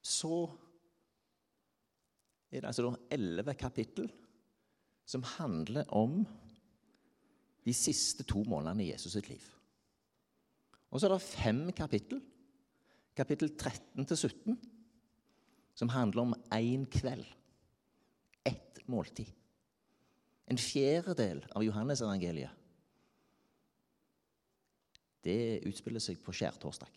så 0.08 0.36
er 2.48 2.62
det 2.62 2.68
altså 2.70 2.94
elleve 3.12 3.54
kapittel 3.58 4.08
som 5.08 5.24
handler 5.36 5.88
om 5.92 6.22
de 7.66 7.74
siste 7.76 8.24
to 8.24 8.44
månedene 8.48 8.86
i 8.86 8.90
Jesus 8.92 9.12
sitt 9.16 9.28
liv. 9.28 9.44
Og 10.88 11.00
så 11.00 11.08
er 11.08 11.14
det 11.14 11.24
fem 11.24 11.60
kapittel, 11.76 12.22
kapittel 13.16 13.52
13 13.52 14.06
til 14.08 14.16
17, 14.16 14.58
som 15.76 15.92
handler 15.92 16.22
om 16.22 16.36
én 16.54 16.86
kveld. 16.88 17.26
Måltid. 18.88 19.28
En 20.48 20.60
fjerdedel 20.60 21.42
av 21.52 21.64
Johannesevangeliet. 21.64 22.54
Det 25.24 25.60
utspiller 25.68 26.00
seg 26.00 26.20
på 26.24 26.32
skjærtorsdag. 26.32 26.94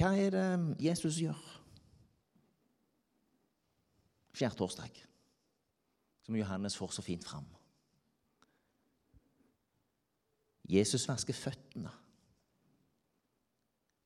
Hva 0.00 0.14
er 0.16 0.32
det 0.32 0.44
Jesus 0.80 1.18
gjør 1.20 1.40
skjærtorsdag, 4.40 4.94
som 6.24 6.38
Johannes 6.38 6.78
får 6.80 6.94
så 6.96 7.04
fint 7.04 7.26
fram? 7.26 7.44
Jesus 10.70 11.04
vasker 11.10 11.36
føttene 11.36 11.92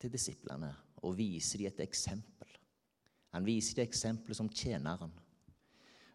til 0.01 0.12
disiplene 0.12 0.73
og 1.05 1.14
viser 1.19 1.62
dem 1.62 1.71
et 1.71 1.83
eksempel. 1.87 2.34
Han 3.35 3.47
viser 3.47 3.81
det 3.81 3.88
eksempelet 3.88 4.38
som 4.38 4.49
tjeneren. 4.49 5.12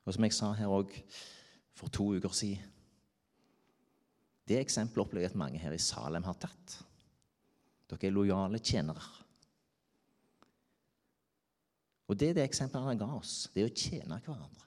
Og 0.06 0.16
som 0.16 0.26
jeg 0.26 0.36
sa 0.36 0.54
her 0.56 0.72
òg 0.72 0.94
for 1.78 1.92
to 1.94 2.14
uker 2.16 2.34
siden 2.36 2.76
Det 4.50 4.58
eksempelet 4.58 5.04
opplever 5.04 5.28
jeg 5.28 5.36
at 5.36 5.38
mange 5.38 5.60
her 5.62 5.76
i 5.76 5.78
Salem 5.78 6.24
har 6.26 6.38
tatt. 6.42 6.80
Dere 7.86 8.08
er 8.08 8.16
lojale 8.16 8.58
tjenere. 8.58 9.04
Og 12.10 12.18
det 12.18 12.32
er 12.32 12.40
det 12.40 12.48
eksempelet 12.48 12.88
han 12.88 13.02
ga 13.04 13.12
oss. 13.14 13.52
Det 13.54 13.62
er 13.62 13.70
å 13.70 13.76
tjene 13.76 14.18
hverandre. 14.26 14.66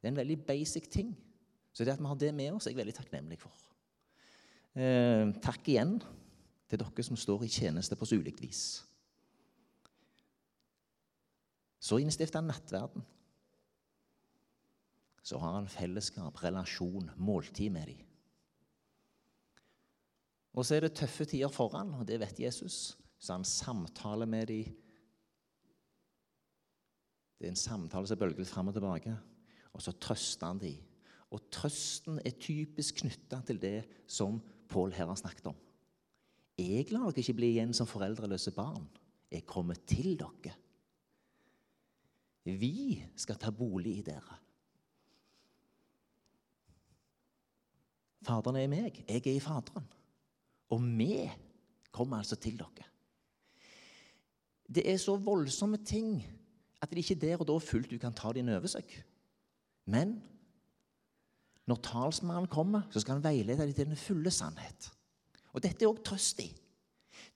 Det 0.00 0.08
er 0.08 0.10
en 0.10 0.18
veldig 0.18 0.38
basic 0.48 0.88
ting. 0.90 1.12
Så 1.70 1.86
det 1.86 1.94
at 1.94 2.02
vi 2.02 2.10
har 2.10 2.18
det 2.18 2.32
med 2.34 2.56
oss, 2.56 2.66
er 2.66 2.74
jeg 2.74 2.80
veldig 2.80 2.96
takknemlig 2.96 3.38
for. 3.38 3.54
Eh, 4.74 5.30
takk 5.42 5.70
igjen 5.70 6.00
til 6.66 6.82
dere 6.82 7.04
som 7.06 7.18
står 7.18 7.46
i 7.46 7.52
tjeneste 7.52 7.94
på 7.94 8.06
så 8.08 8.18
ulikt 8.18 8.42
vis. 8.42 8.64
Så 11.78 12.00
innstifter 12.02 12.40
han 12.40 12.50
nattverden. 12.50 13.04
Så 15.22 15.38
har 15.38 15.58
han 15.58 15.70
fellesskap, 15.70 16.42
relasjon, 16.42 17.10
måltid 17.16 17.70
med 17.74 17.90
dem. 17.90 18.04
Og 20.58 20.66
så 20.66 20.78
er 20.78 20.86
det 20.86 20.96
tøffe 20.98 21.26
tider 21.28 21.52
foran, 21.52 21.92
og 21.94 22.06
det 22.08 22.18
vet 22.22 22.40
Jesus. 22.40 22.96
Så 23.18 23.36
han 23.36 23.44
samtaler 23.46 24.26
med 24.26 24.48
dem. 24.50 24.76
Det 27.38 27.46
er 27.46 27.54
en 27.54 27.60
samtale 27.60 28.08
som 28.10 28.18
bølger 28.18 28.48
fram 28.48 28.70
og 28.70 28.74
tilbake. 28.74 29.14
Og 29.76 29.84
så 29.84 29.94
trøster 29.94 30.48
han 30.50 30.62
dem. 30.62 30.80
Og 31.30 31.44
trøsten 31.52 32.18
er 32.24 32.38
typisk 32.40 33.02
knytta 33.04 33.42
til 33.46 33.60
det 33.62 33.82
som 34.10 34.40
Pål 34.68 34.92
her 34.92 35.08
har 35.08 35.16
snakket 35.16 35.46
om. 35.48 35.56
Jeg 36.58 36.90
lar 36.92 37.06
dere 37.08 37.22
ikke 37.22 37.38
bli 37.38 37.52
igjen 37.54 37.70
som 37.76 37.88
foreldreløse 37.88 38.52
barn. 38.52 38.84
Jeg 39.32 39.46
kommer 39.48 39.78
til 39.88 40.18
dere. 40.20 40.52
Vi 42.56 43.04
skal 43.18 43.36
ta 43.36 43.50
bolig 43.52 43.98
i 43.98 44.04
dere. 44.06 44.38
Faderen 48.24 48.58
er 48.58 48.66
i 48.66 48.70
meg, 48.72 49.02
jeg 49.08 49.22
er 49.22 49.36
i 49.36 49.42
Faderen. 49.42 49.86
Og 50.72 50.82
vi 50.98 51.28
kommer 51.92 52.20
altså 52.20 52.36
til 52.40 52.58
dere. 52.60 52.86
Det 54.68 54.84
er 54.84 54.98
så 55.00 55.16
voldsomme 55.16 55.80
ting 55.84 56.20
at 56.82 56.90
det 56.90 57.02
ikke 57.02 57.16
er 57.16 57.22
der 57.24 57.40
og 57.40 57.48
da 57.48 57.56
fullt 57.62 57.90
du 57.90 57.98
kan 57.98 58.14
ta 58.14 58.32
din 58.36 58.50
over 58.52 58.68
seg. 58.70 58.90
Men 59.88 60.18
når 61.68 61.80
talsmannen 61.84 62.48
kommer, 62.48 62.86
så 62.92 63.00
skal 63.00 63.18
han 63.18 63.24
veilede 63.24 63.64
deg 63.64 63.74
til 63.76 63.88
den 63.90 64.00
fulle 64.00 64.30
sannhet. 64.32 64.90
Og 65.52 65.62
Dette 65.64 65.84
er 65.84 65.90
òg 65.90 66.02
trøst 66.04 66.40
i. 66.44 66.48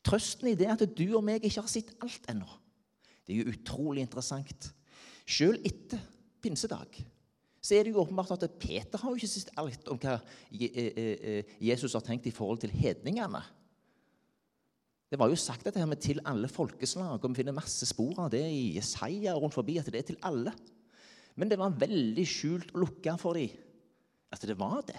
Trøsten 0.05 0.53
i 0.53 0.57
det 0.59 0.69
at 0.73 0.85
du 0.85 1.05
og 1.17 1.25
meg 1.25 1.43
ikke 1.43 1.61
har 1.61 1.71
sett 1.71 1.93
alt 2.05 2.29
ennå. 2.31 2.49
Det 3.27 3.35
er 3.35 3.43
jo 3.43 3.53
utrolig 3.55 4.05
interessant. 4.05 4.73
Selv 5.27 5.65
etter 5.67 6.01
pinsedag 6.43 7.03
så 7.63 7.77
er 7.77 7.87
det 7.87 7.93
jo 7.93 8.03
åpenbart 8.03 8.43
at 8.43 8.59
Peter 8.59 8.99
har 8.99 9.13
jo 9.13 9.21
ikke 9.21 9.31
sett 9.31 9.53
alt 9.61 9.87
om 9.93 9.99
hva 10.03 10.17
eh, 10.51 10.89
eh, 10.99 11.53
Jesus 11.63 11.95
har 11.95 12.03
tenkt 12.03 12.27
i 12.27 12.35
forhold 12.35 12.59
til 12.65 12.73
hedningene. 12.75 13.39
Det 15.13 15.19
var 15.21 15.31
jo 15.31 15.39
sagt 15.39 15.69
dette 15.69 15.79
her 15.79 15.87
med 15.87 16.01
'til 16.01 16.19
alle 16.27 16.49
folkeslag', 16.49 17.23
og 17.23 17.29
vi 17.29 17.35
finner 17.39 17.53
masse 17.53 17.87
spor 17.87 18.19
av 18.19 18.31
det 18.31 18.43
i 18.51 18.75
Jesaja 18.75 19.35
rundt 19.35 19.55
forbi, 19.55 19.77
at 19.79 19.87
det 19.87 20.01
er 20.01 20.09
til 20.09 20.19
alle. 20.23 20.53
Men 21.37 21.49
det 21.49 21.59
var 21.59 21.77
veldig 21.79 22.27
skjult 22.27 22.75
og 22.75 22.81
lukka 22.81 23.17
for 23.17 23.39
dem 23.39 23.51
at 24.33 24.43
det 24.43 24.59
var 24.59 24.81
det. 24.89 24.99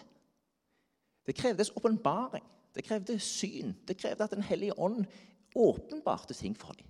Det 1.25 1.35
krevdes 1.35 1.71
åpenbaring, 1.75 2.43
det 2.75 2.83
krevde 2.83 3.19
syn, 3.19 3.73
det 3.87 3.97
krevde 3.97 4.23
at 4.23 4.31
Den 4.31 4.43
hellige 4.43 4.79
ånd 4.79 5.05
åpenbarte 5.55 6.33
ting 6.33 6.55
for 6.57 6.73
dem. 6.73 6.87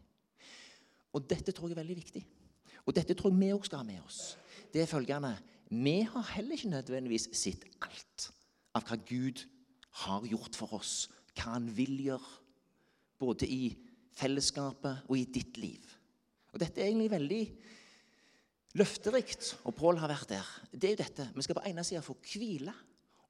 Og 1.13 1.29
dette 1.29 1.51
tror 1.51 1.69
jeg 1.69 1.77
er 1.77 1.81
veldig 1.81 1.95
viktig. 1.95 2.25
Og 2.85 2.95
dette 2.95 3.15
tror 3.15 3.31
jeg 3.31 3.39
vi 3.39 3.53
òg 3.55 3.65
skal 3.67 3.83
ha 3.83 3.87
med 3.87 4.03
oss. 4.03 4.35
Det 4.73 4.83
er 4.83 4.89
følgende 4.89 5.35
Vi 5.69 6.01
har 6.01 6.31
heller 6.35 6.57
ikke 6.57 6.69
nødvendigvis 6.69 7.29
sett 7.33 7.63
alt 7.81 8.29
av 8.75 8.85
hva 8.87 8.97
Gud 9.07 9.41
har 10.03 10.25
gjort 10.27 10.57
for 10.57 10.75
oss, 10.77 11.09
hva 11.33 11.55
han 11.55 11.69
vil 11.75 11.95
gjøre 12.05 12.39
både 13.21 13.47
i 13.47 13.73
fellesskapet 14.13 15.07
og 15.07 15.17
i 15.17 15.25
ditt 15.25 15.57
liv. 15.57 15.85
Og 16.53 16.61
Dette 16.61 16.81
er 16.81 16.91
egentlig 16.91 17.11
veldig 17.13 17.43
løfterikt, 18.77 19.55
og 19.65 19.75
Pål 19.77 20.01
har 20.01 20.11
vært 20.11 20.29
der. 20.33 20.49
Det 20.71 20.89
er 20.89 20.95
jo 20.95 21.01
dette. 21.01 21.29
Vi 21.33 21.45
skal 21.45 21.57
på 21.57 21.65
ene 21.69 21.85
sida 21.85 22.01
få 22.05 22.15
hvile, 22.21 22.73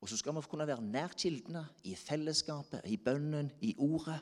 og 0.04 0.10
så 0.12 0.20
skal 0.20 0.36
vi 0.36 0.44
kunne 0.52 0.68
være 0.68 0.84
nær 0.84 1.16
kildene, 1.16 1.63
i 1.88 1.96
fellesskapet, 1.96 2.84
i 2.92 2.98
bønnen, 3.00 3.52
i 3.63 3.74
ordet. 3.80 4.20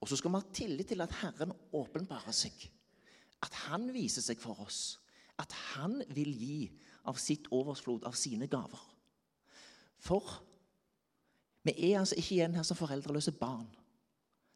Og 0.00 0.10
så 0.10 0.18
skal 0.18 0.32
vi 0.32 0.40
ha 0.40 0.54
tillit 0.54 0.90
til 0.90 1.04
at 1.04 1.14
Herren 1.20 1.54
åpenbarer 1.78 2.34
seg. 2.34 2.66
At 3.42 3.54
Han 3.68 3.90
viser 3.94 4.22
seg 4.24 4.40
for 4.40 4.60
oss. 4.64 5.00
At 5.38 5.52
Han 5.74 6.02
vil 6.14 6.32
gi 6.36 6.70
av 7.08 7.18
sitt 7.18 7.48
overflod, 7.50 8.04
av 8.06 8.14
sine 8.18 8.46
gaver. 8.46 8.82
For 10.02 10.42
vi 11.62 11.74
er 11.90 12.00
altså 12.00 12.18
ikke 12.18 12.34
igjen 12.36 12.56
her 12.58 12.66
som 12.66 12.78
foreldreløse 12.78 13.34
barn. 13.38 13.68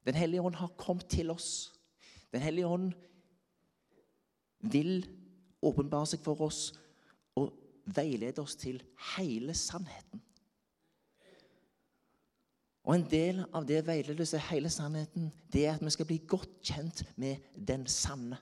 Den 0.06 0.14
hellige 0.14 0.42
ånd 0.42 0.58
har 0.58 0.74
kommet 0.78 1.08
til 1.10 1.30
oss. 1.30 1.72
Den 2.34 2.42
hellige 2.42 2.66
ånd 2.66 2.92
vil 4.60 5.06
åpenbare 5.62 6.06
seg 6.10 6.22
for 6.22 6.46
oss 6.46 6.70
og 7.38 7.52
veilede 7.94 8.42
oss 8.42 8.56
til 8.58 8.80
hele 9.16 9.54
sannheten. 9.54 10.22
Og 12.86 12.94
En 12.94 13.06
del 13.10 13.42
av 13.50 13.64
det 13.66 13.80
veiledelse, 13.86 14.38
hele 14.50 14.70
sannheten, 14.70 15.32
det 15.52 15.64
er 15.66 15.74
at 15.74 15.82
vi 15.82 15.90
skal 15.90 16.06
bli 16.06 16.20
godt 16.28 16.60
kjent 16.62 17.02
med 17.18 17.42
den 17.58 17.86
sanne. 17.90 18.38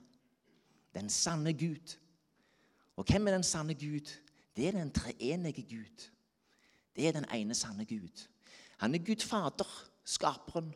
Den 0.94 1.10
sanne 1.10 1.52
Gud. 1.52 1.96
Og 2.96 3.04
hvem 3.04 3.28
er 3.28 3.32
den 3.32 3.42
sanne 3.42 3.74
Gud? 3.74 4.12
Det 4.56 4.68
er 4.68 4.72
den 4.72 4.92
treenige 4.92 5.62
Gud. 5.62 6.10
Det 6.96 7.08
er 7.08 7.12
den 7.12 7.26
ene 7.34 7.54
sanne 7.54 7.84
Gud. 7.84 8.28
Han 8.78 8.94
er 8.94 8.98
Gud 8.98 9.22
Fader, 9.22 9.90
skaperen 10.04 10.74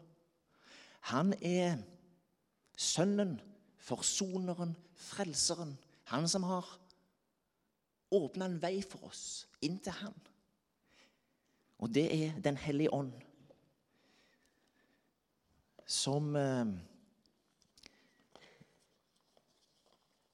han 1.08 1.32
er 1.42 1.78
sønnen, 2.76 3.38
forsoneren, 3.76 4.76
frelseren. 4.94 5.78
Han 6.04 6.28
som 6.28 6.42
har 6.42 6.66
åpna 8.10 8.48
en 8.48 8.58
vei 8.60 8.80
for 8.84 9.08
oss 9.08 9.46
inn 9.64 9.78
til 9.84 9.92
Han. 10.02 10.14
Og 11.78 11.92
det 11.94 12.06
er 12.12 12.40
Den 12.44 12.56
hellige 12.56 12.92
ånd, 12.92 13.12
som 15.86 16.36
eh, 16.36 16.66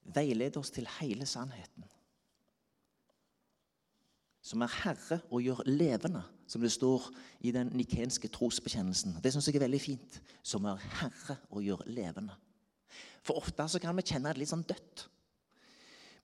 veileder 0.05 0.61
oss 0.61 0.71
til 0.73 0.87
hele 0.99 1.25
sannheten. 1.25 1.85
Som 4.45 4.61
er 4.61 4.73
herre 4.83 5.19
og 5.31 5.41
gjør 5.41 5.65
levende 5.65 6.23
som 6.47 6.61
det 6.61 6.71
står 6.73 7.09
i 7.45 7.51
den 7.53 7.71
nikenske 7.73 8.29
trosbekjennelsen. 8.33 9.17
Det 9.23 9.33
syns 9.33 9.49
jeg 9.49 9.57
er 9.57 9.65
veldig 9.65 9.81
fint. 9.81 10.19
Som 10.45 10.67
er 10.69 10.81
Herre 10.99 11.39
og 11.49 11.63
gjør 11.65 11.85
levende. 11.89 12.35
For 13.25 13.41
ofte 13.41 13.65
så 13.69 13.81
kan 13.81 13.97
vi 13.97 14.05
kjenne 14.05 14.33
det 14.33 14.43
litt 14.43 14.51
sånn 14.51 14.65
dødt. 14.67 15.07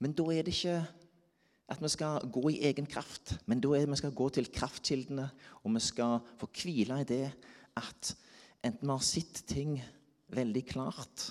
Men 0.01 0.13
da 0.17 0.27
er 0.33 0.45
det 0.45 0.53
ikke 0.53 0.77
at 1.71 1.81
vi 1.81 1.89
skal 1.93 2.27
gå 2.33 2.43
i 2.51 2.61
egen 2.67 2.87
kraft, 2.89 3.37
men 3.47 3.61
da 3.63 3.71
er 3.73 3.85
det 3.85 3.93
vi 3.93 4.01
skal 4.01 4.13
gå 4.17 4.27
til 4.35 4.49
kraftkildene, 4.53 5.27
og 5.63 5.75
vi 5.77 5.81
skal 5.83 6.17
få 6.41 6.49
hvile 6.51 6.99
i 7.01 7.07
det 7.07 7.27
at 7.79 8.11
enten 8.65 8.89
vi 8.89 8.91
har 8.91 9.05
sett 9.05 9.43
ting 9.49 9.77
veldig 10.35 10.63
klart, 10.67 11.29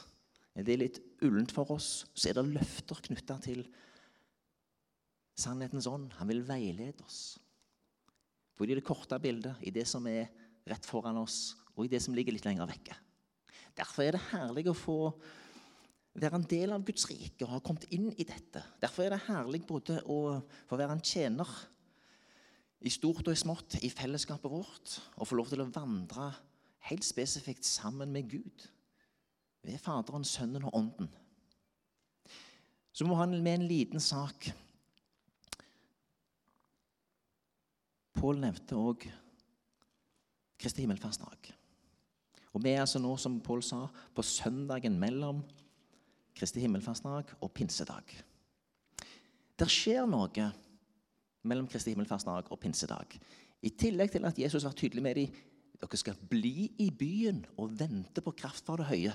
det 0.67 0.75
er 0.75 0.83
litt 0.83 0.99
ullent 1.25 1.53
for 1.55 1.71
oss, 1.75 2.05
så 2.15 2.31
er 2.31 2.39
det 2.39 2.51
løfter 2.51 3.01
knytta 3.07 3.37
til 3.45 3.63
sannhetens 5.41 5.89
ånd. 5.91 6.11
Han 6.19 6.31
vil 6.31 6.43
veilede 6.47 7.05
oss. 7.07 7.39
Både 8.59 8.75
i 8.75 8.79
det 8.79 8.85
korte 8.85 9.17
bildet, 9.23 9.61
i 9.65 9.73
det 9.73 9.87
som 9.89 10.05
er 10.11 10.29
rett 10.69 10.87
foran 10.87 11.21
oss, 11.21 11.55
og 11.77 11.87
i 11.87 11.93
det 11.93 12.03
som 12.05 12.17
ligger 12.17 12.35
litt 12.37 12.45
lenger 12.45 12.69
vekke. 12.69 12.97
Derfor 13.79 14.05
er 14.05 14.17
det 14.17 14.27
herlig 14.33 14.67
å 14.69 14.77
få 14.77 14.99
være 16.21 16.41
en 16.41 16.49
del 16.51 16.75
av 16.75 16.85
Guds 16.85 17.07
rike 17.09 17.47
og 17.47 17.55
ha 17.55 17.61
kommet 17.65 17.87
inn 17.95 18.11
i 18.11 18.27
dette. 18.27 18.63
Derfor 18.83 19.07
er 19.07 19.15
det 19.15 19.25
herlig 19.29 19.63
både 19.69 20.01
å 20.11 20.41
få 20.69 20.79
være 20.79 20.99
en 20.99 21.05
tjener 21.05 21.49
i 22.81 22.93
stort 22.93 23.27
og 23.27 23.33
i 23.33 23.39
smått, 23.39 23.79
i 23.85 23.93
fellesskapet 23.93 24.51
vårt, 24.51 24.97
og 25.17 25.29
få 25.29 25.39
lov 25.39 25.51
til 25.53 25.63
å 25.63 25.71
vandre 25.73 26.31
helt 26.89 27.07
spesifikt 27.07 27.67
sammen 27.69 28.13
med 28.13 28.29
Gud. 28.33 28.67
Ved 29.63 29.79
Faderen, 29.79 30.25
Sønnen 30.25 30.65
og 30.65 30.75
Ånden. 30.77 31.09
Så 32.93 33.07
må 33.07 33.15
han 33.21 33.37
med 33.43 33.61
en 33.61 33.69
liten 33.69 34.01
sak. 34.01 34.51
Pål 38.21 38.41
nevnte 38.43 38.77
òg 38.77 39.07
Kristi 40.61 40.85
himmelfartsdag. 40.85 41.53
Og 42.53 42.65
vi 42.65 42.73
er 42.75 42.83
altså 42.83 43.01
nå, 43.01 43.15
som 43.17 43.39
Pål 43.41 43.63
sa, 43.65 43.85
på 44.15 44.25
søndagen 44.27 44.99
mellom 45.01 45.45
Kristi 46.37 46.61
himmelfartsdag 46.61 47.37
og 47.41 47.53
pinsedag. 47.57 48.17
Det 49.57 49.69
skjer 49.71 50.09
noe 50.09 50.51
mellom 51.49 51.69
Kristi 51.71 51.95
himmelfartsdag 51.95 52.51
og 52.51 52.61
pinsedag. 52.61 53.17
I 53.63 53.73
tillegg 53.77 54.13
til 54.13 54.27
at 54.29 54.39
Jesus 54.41 54.65
var 54.65 54.77
tydelig 54.77 55.05
med 55.05 55.21
dem 55.21 55.41
dere 55.81 55.97
skal 55.97 56.19
bli 56.29 56.69
i 56.85 56.91
byen 56.93 57.41
og 57.57 57.73
vente 57.81 58.21
på 58.21 58.35
kraft 58.37 58.67
fra 58.67 58.77
det 58.77 58.89
høye. 58.91 59.15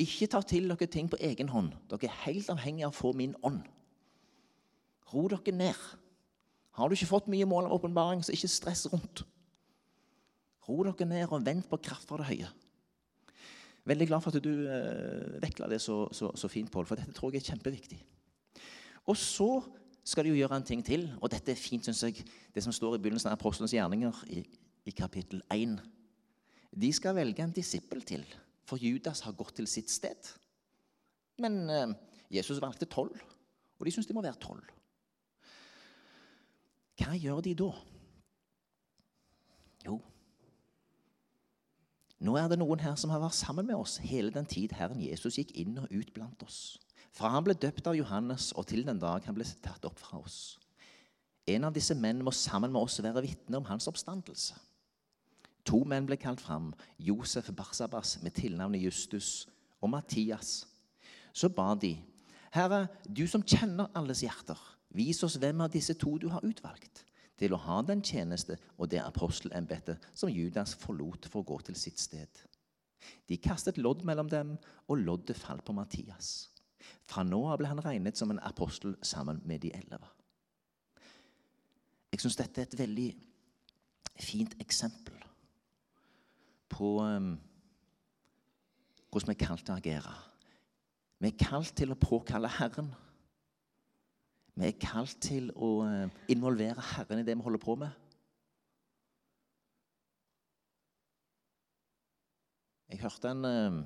Ikke 0.00 0.28
ta 0.30 0.40
til 0.46 0.70
dere 0.70 0.88
ting 0.88 1.10
på 1.10 1.18
egen 1.20 1.50
hånd. 1.52 1.74
Dere 1.90 2.08
er 2.08 2.22
helt 2.24 2.48
avhengige 2.52 2.88
av 2.88 2.94
å 2.94 3.00
få 3.00 3.12
min 3.16 3.34
ånd. 3.46 3.60
Ro 5.12 5.26
dere 5.28 5.54
ned. 5.56 5.82
Har 6.78 6.88
du 6.88 6.96
ikke 6.96 7.10
fått 7.10 7.28
mye 7.28 7.48
mål 7.48 7.68
av 7.68 7.76
åpenbaring, 7.76 8.22
så 8.24 8.32
ikke 8.32 8.48
stress 8.48 8.86
rundt. 8.92 9.24
Ro 10.68 10.82
dere 10.86 11.08
ned 11.08 11.28
og 11.28 11.44
vent 11.44 11.68
på 11.68 11.80
kraft 11.82 12.08
fra 12.08 12.20
det 12.20 12.30
høye. 12.30 12.50
Veldig 13.90 14.06
glad 14.06 14.22
for 14.22 14.36
at 14.36 14.44
du 14.44 14.52
eh, 14.68 15.68
det 15.72 15.80
så, 15.80 16.04
så, 16.12 16.30
så 16.36 16.48
fint, 16.48 16.70
Pål, 16.70 16.86
for 16.86 17.00
dette 17.00 17.12
tror 17.16 17.32
jeg 17.32 17.42
er 17.42 17.52
kjempeviktig. 17.52 17.98
Og 19.08 19.16
så 19.16 19.62
skal 20.04 20.24
de 20.24 20.34
jo 20.34 20.40
gjøre 20.40 20.60
en 20.60 20.66
ting 20.66 20.82
til, 20.84 21.08
og 21.20 21.30
dette 21.32 21.52
er 21.52 21.58
fint, 21.58 21.84
syns 21.84 22.02
jeg, 22.04 22.24
det 22.54 22.62
som 22.64 22.72
står 22.72 22.96
i 22.96 23.02
begynnelsen 23.02 23.30
av 23.30 23.38
Apostelens 23.38 23.74
gjerninger 23.74 24.20
i, 24.36 24.44
i 24.86 24.94
kapittel 24.96 25.42
1. 25.52 25.78
De 26.70 26.92
skal 26.94 27.16
velge 27.16 27.42
en 27.42 27.54
disippel 27.56 28.04
til, 28.06 28.24
for 28.70 28.80
Judas 28.80 29.24
har 29.26 29.36
gått 29.38 29.56
til 29.58 29.68
sitt 29.70 29.90
sted. 29.90 30.30
Men 31.42 31.62
eh, 31.72 31.96
Jesus 32.30 32.62
valgte 32.62 32.88
tolv, 32.90 33.18
og 33.78 33.86
de 33.86 33.94
syns 33.94 34.08
de 34.08 34.14
må 34.16 34.22
være 34.22 34.40
tolv. 34.42 34.70
Hva 37.00 37.16
gjør 37.16 37.42
de 37.44 37.56
da? 37.58 37.70
Jo, 39.88 39.96
nå 42.20 42.34
er 42.36 42.50
det 42.52 42.58
noen 42.60 42.82
her 42.84 42.96
som 43.00 43.12
har 43.14 43.22
vært 43.22 43.38
sammen 43.38 43.64
med 43.70 43.78
oss 43.80 43.96
hele 44.04 44.32
den 44.34 44.48
tid 44.48 44.74
Herren 44.76 45.00
Jesus 45.00 45.38
gikk 45.40 45.54
inn 45.60 45.78
og 45.80 45.88
ut 45.88 46.10
blant 46.12 46.42
oss. 46.44 46.76
Fra 47.16 47.30
han 47.32 47.46
ble 47.46 47.56
døpt 47.56 47.88
av 47.88 47.96
Johannes 47.96 48.50
og 48.52 48.66
til 48.68 48.84
den 48.84 49.00
dag 49.00 49.24
han 49.24 49.36
ble 49.38 49.46
tatt 49.64 49.86
opp 49.88 49.98
fra 49.98 50.20
oss. 50.20 50.58
En 51.48 51.64
av 51.64 51.72
disse 51.74 51.96
menn 51.96 52.20
må 52.22 52.34
sammen 52.36 52.74
med 52.74 52.84
oss 52.84 53.00
være 53.00 53.24
vitne 53.24 53.56
om 53.56 53.66
hans 53.70 53.88
oppstandelse. 53.88 54.58
To 55.70 55.84
menn 55.86 56.06
ble 56.08 56.16
kalt 56.18 56.40
fram, 56.42 56.72
Josef 56.98 57.52
Barsabas 57.54 58.16
med 58.24 58.34
tilnavnet 58.34 58.82
Justus 58.82 59.46
og 59.78 59.92
Mattias. 59.92 60.64
Så 61.32 61.48
ba 61.54 61.76
de, 61.78 61.94
Herre, 62.50 62.88
du 63.06 63.22
som 63.30 63.44
kjenner 63.46 63.92
alles 63.94 64.24
hjerter, 64.24 64.58
vis 64.90 65.22
oss 65.22 65.38
hvem 65.38 65.62
av 65.62 65.70
disse 65.70 65.94
to 65.94 66.16
du 66.18 66.26
har 66.32 66.42
utvalgt 66.46 67.04
til 67.38 67.54
å 67.54 67.60
ha 67.62 67.78
den 67.86 68.02
tjeneste 68.02 68.58
og 68.76 68.90
det 68.90 68.98
apostelembetet 69.04 70.10
som 70.10 70.32
Judas 70.32 70.74
forlot 70.74 71.30
for 71.30 71.44
å 71.44 71.48
gå 71.52 71.60
til 71.68 71.78
sitt 71.78 72.02
sted. 72.02 72.42
De 73.30 73.38
kastet 73.38 73.78
lodd 73.78 74.02
mellom 74.04 74.28
dem, 74.28 74.56
og 74.90 75.00
loddet 75.06 75.38
falt 75.38 75.64
på 75.64 75.72
Mattias. 75.72 76.50
Fra 77.06 77.22
nå 77.24 77.44
av 77.46 77.62
ble 77.62 77.70
han 77.70 77.80
regnet 77.84 78.18
som 78.18 78.34
en 78.34 78.42
apostel 78.42 78.98
sammen 79.06 79.38
med 79.46 79.62
de 79.62 79.70
elleve. 79.78 80.10
Jeg 82.10 82.26
syns 82.26 82.36
dette 82.42 82.60
er 82.60 82.66
et 82.66 82.80
veldig 82.82 83.10
fint 84.20 84.58
eksempel 84.60 85.29
på 86.70 86.96
um, 87.02 87.32
hvordan 89.10 89.32
vi 89.32 89.36
er 89.36 89.46
kalt 89.46 89.64
til 89.66 89.74
å 89.74 89.78
agere. 89.80 90.16
Vi 91.20 91.28
er 91.28 91.40
kalt 91.40 91.74
til 91.76 91.92
å 91.92 91.98
påkalle 92.00 92.50
Herren. 92.56 92.92
Vi 94.56 94.68
er 94.68 94.78
kalt 94.80 95.18
til 95.22 95.50
å 95.56 95.70
eh, 95.86 96.12
involvere 96.32 96.82
Herren 96.94 97.20
i 97.20 97.26
det 97.26 97.36
vi 97.36 97.44
holder 97.44 97.62
på 97.62 97.76
med. 97.80 97.92
Jeg 102.90 102.98
hørte 103.04 103.30
en 103.30 103.46
uh, 103.46 103.82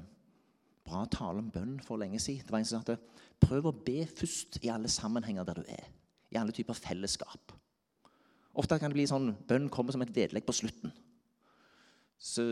bra 0.87 1.03
tale 1.13 1.43
om 1.43 1.51
bønn 1.53 1.77
for 1.85 2.01
lenge 2.01 2.21
siden. 2.23 2.47
Det 2.47 2.55
var 2.55 2.63
en 2.63 2.69
som 2.69 2.81
sa 2.81 2.97
at 2.97 3.21
prøv 3.43 3.69
å 3.69 3.77
be 3.87 4.07
først 4.09 4.63
i 4.65 4.71
alle 4.73 4.89
sammenhenger 4.89 5.45
der 5.45 5.61
du 5.61 5.69
er. 5.69 5.91
I 6.33 6.39
alle 6.41 6.55
typer 6.57 6.79
fellesskap. 6.79 7.53
Ofte 8.55 8.79
kan 8.79 8.93
det 8.93 8.97
bli 8.97 9.07
sånn 9.11 9.35
bønn 9.49 9.69
kommer 9.73 9.95
som 9.95 10.03
et 10.05 10.15
vedlegg 10.15 10.47
på 10.47 10.57
slutten. 10.57 10.95
Så 12.19 12.45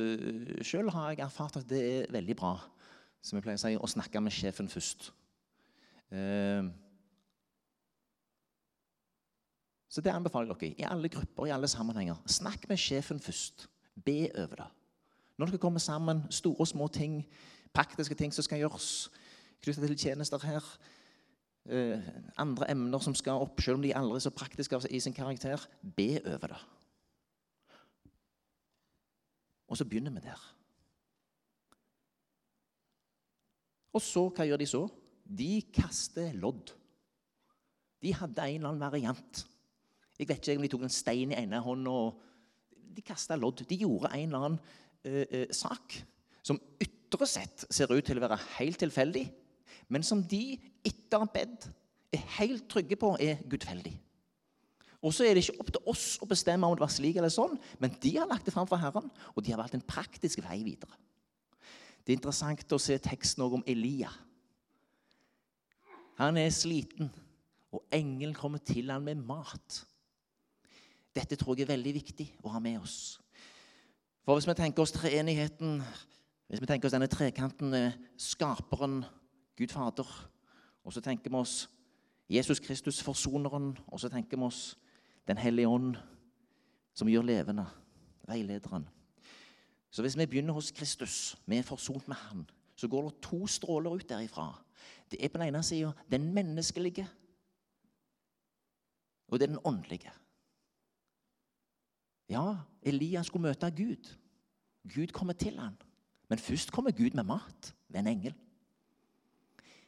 Sjøl 0.64 0.90
har 0.92 1.12
jeg 1.12 1.24
erfart 1.24 1.56
at 1.60 1.68
det 1.68 1.82
er 1.82 2.12
veldig 2.12 2.36
bra 2.36 2.56
som 3.22 3.38
jeg 3.38 3.44
pleier 3.44 3.60
å 3.60 3.62
si, 3.62 3.76
å 3.78 3.90
snakke 3.90 4.20
med 4.20 4.34
sjefen 4.34 4.68
først. 4.68 5.12
Uh, 6.12 6.68
Så 9.92 10.00
det 10.00 10.12
anbefaler 10.12 10.54
jeg 10.54 10.60
dere 10.60 10.80
i 10.80 10.88
alle 10.88 11.08
grupper 11.12 11.46
i 11.46 11.52
alle 11.52 11.68
sammenhenger. 11.68 12.16
Snakk 12.26 12.64
med 12.68 12.80
sjefen 12.80 13.20
først. 13.20 13.66
Be 14.04 14.30
over 14.40 14.62
det. 14.62 14.68
Når 15.36 15.46
dere 15.50 15.60
kommer 15.60 15.80
sammen, 15.84 16.22
store 16.30 16.64
og 16.64 16.68
små 16.68 16.86
ting, 16.88 17.18
praktiske 17.74 18.14
ting 18.14 18.32
som 18.32 18.44
skal 18.44 18.62
gjøres 18.62 19.10
knyttet 19.60 19.84
til 19.90 19.98
tjenester 19.98 20.40
her, 20.48 20.64
eh, 21.68 22.00
andre 22.38 22.70
emner 22.70 22.98
som 22.98 23.14
skal 23.14 23.44
opp, 23.44 23.60
selv 23.60 23.76
om 23.76 23.82
de 23.82 23.92
aldri 23.94 24.16
er 24.16 24.24
så 24.24 24.30
praktiske 24.30 24.80
i 24.90 25.00
sin 25.00 25.12
karakter, 25.12 25.60
be 25.96 26.20
over 26.24 26.54
det. 26.54 26.62
Og 29.72 29.78
så 29.80 29.86
begynner 29.88 30.12
vi 30.12 30.20
der. 30.26 30.40
Og 33.92 34.04
så, 34.04 34.26
hva 34.28 34.44
gjør 34.44 34.60
de 34.60 34.68
så? 34.68 34.82
De 35.24 35.62
kaster 35.72 36.34
lodd. 36.36 36.74
De 38.02 38.12
hadde 38.16 38.44
en 38.44 38.58
eller 38.58 38.72
annen 38.72 38.84
variant. 38.84 39.42
Jeg 40.18 40.28
vet 40.28 40.44
ikke 40.44 40.58
om 40.60 40.66
de 40.66 40.70
tok 40.74 40.86
en 40.86 40.92
stein 40.92 41.32
i 41.32 41.38
ene 41.40 41.60
hånda 41.64 41.92
og 42.04 42.20
de 42.92 43.04
kasta 43.04 43.36
lodd. 43.38 43.64
De 43.68 43.78
gjorde 43.80 44.12
en 44.12 44.26
eller 44.28 44.46
annen 44.48 44.58
uh, 44.60 45.24
uh, 45.24 45.48
sak 45.56 45.96
som 46.44 46.60
ytre 46.82 47.28
sett 47.30 47.64
ser 47.70 47.92
ut 47.92 48.04
til 48.04 48.18
å 48.18 48.24
være 48.24 48.40
helt 48.58 48.80
tilfeldig, 48.82 49.24
men 49.92 50.04
som 50.04 50.20
de 50.26 50.56
etter 50.84 51.24
bedt 51.32 51.68
er 52.12 52.24
helt 52.38 52.66
trygge 52.70 52.98
på 53.00 53.14
er 53.22 53.40
gudfeldig. 53.48 53.94
Og 55.02 55.14
så 55.14 55.26
er 55.26 55.34
det 55.34 55.42
ikke 55.42 55.62
opp 55.62 55.70
til 55.74 55.88
oss 55.90 56.04
å 56.22 56.28
bestemme 56.30 56.66
om 56.66 56.76
det 56.78 56.84
var 56.84 56.92
slik 56.94 57.16
eller 57.18 57.32
sånn, 57.32 57.56
men 57.82 57.94
de 58.02 58.12
har 58.16 58.28
lagt 58.30 58.46
det 58.46 58.54
fram 58.54 58.68
for 58.70 58.78
Herren, 58.78 59.08
og 59.34 59.42
de 59.42 59.50
har 59.50 59.58
valgt 59.58 59.74
en 59.74 59.82
praktisk 59.82 60.44
vei 60.44 60.60
videre. 60.62 60.94
Det 62.02 62.14
er 62.14 62.18
interessant 62.20 62.74
å 62.74 62.80
se 62.82 62.98
teksten 63.02 63.42
om 63.44 63.64
Elia. 63.66 64.10
Han 66.20 66.38
er 66.38 66.52
sliten, 66.54 67.10
og 67.74 67.82
engelen 67.94 68.34
kommer 68.36 68.62
til 68.62 68.90
ham 68.92 69.06
med 69.08 69.22
mat. 69.26 69.80
Dette 71.14 71.36
tror 71.36 71.58
jeg 71.58 71.66
er 71.66 71.74
veldig 71.74 71.94
viktig 71.98 72.28
å 72.44 72.52
ha 72.54 72.60
med 72.62 72.78
oss. 72.82 73.18
For 74.22 74.38
hvis 74.38 74.46
vi 74.46 74.54
tenker 74.54 74.84
oss 74.84 74.94
treenigheten, 74.94 75.80
hvis 76.46 76.62
vi 76.62 76.68
tenker 76.68 76.86
oss 76.86 76.94
denne 76.94 77.10
trekanten 77.10 77.74
skaperen, 78.20 79.00
Gud 79.58 79.74
Fader, 79.74 80.06
og 80.82 80.94
så 80.94 81.02
tenker 81.02 81.30
vi 81.30 81.40
oss 81.40 81.66
Jesus 82.32 82.62
Kristus, 82.62 83.02
forsoneren, 83.02 83.74
og 83.86 84.00
så 84.00 84.08
tenker 84.12 84.38
vi 84.38 84.46
oss 84.46 84.62
Den 85.28 85.38
hellige 85.38 85.68
ånd, 85.68 85.96
som 86.94 87.08
gjør 87.08 87.22
levende, 87.22 87.66
veilederen. 88.28 88.88
Så 89.90 90.02
hvis 90.02 90.16
vi 90.18 90.26
begynner 90.26 90.56
hos 90.56 90.70
Kristus, 90.70 91.36
vi 91.46 91.56
er 91.56 91.66
forsont 91.66 92.08
med 92.08 92.16
Han, 92.16 92.46
så 92.76 92.88
går 92.88 93.08
det 93.08 93.20
to 93.22 93.46
stråler 93.46 93.90
ut 93.90 94.08
derifra. 94.08 94.64
Det 95.10 95.24
er 95.24 95.28
på 95.28 95.38
den 95.38 95.48
ene 95.48 95.62
sida 95.62 95.92
den 96.10 96.32
menneskelige, 96.34 97.08
og 99.28 99.38
det 99.38 99.46
er 99.46 99.52
den 99.54 99.64
åndelige. 99.64 100.12
Ja, 102.28 102.56
Elias 102.82 103.26
skulle 103.26 103.48
møte 103.48 103.70
Gud. 103.70 104.16
Gud 104.94 105.12
kommer 105.12 105.32
til 105.32 105.58
ham. 105.58 105.76
Men 106.28 106.38
først 106.38 106.72
kommer 106.72 106.90
Gud 106.90 107.14
med 107.14 107.24
mat 107.24 107.74
ved 107.88 108.00
en 108.00 108.06
engel. 108.06 108.34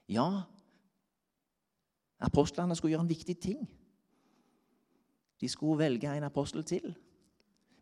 Ja, 0.09 0.43
apostlene 2.21 2.77
skulle 2.77 2.93
gjøre 2.93 3.01
en 3.01 3.09
viktig 3.09 3.39
ting. 3.39 3.69
De 5.45 5.51
skulle 5.53 5.83
velge 5.83 6.09
en 6.09 6.25
apostel 6.25 6.65
til. 6.65 6.95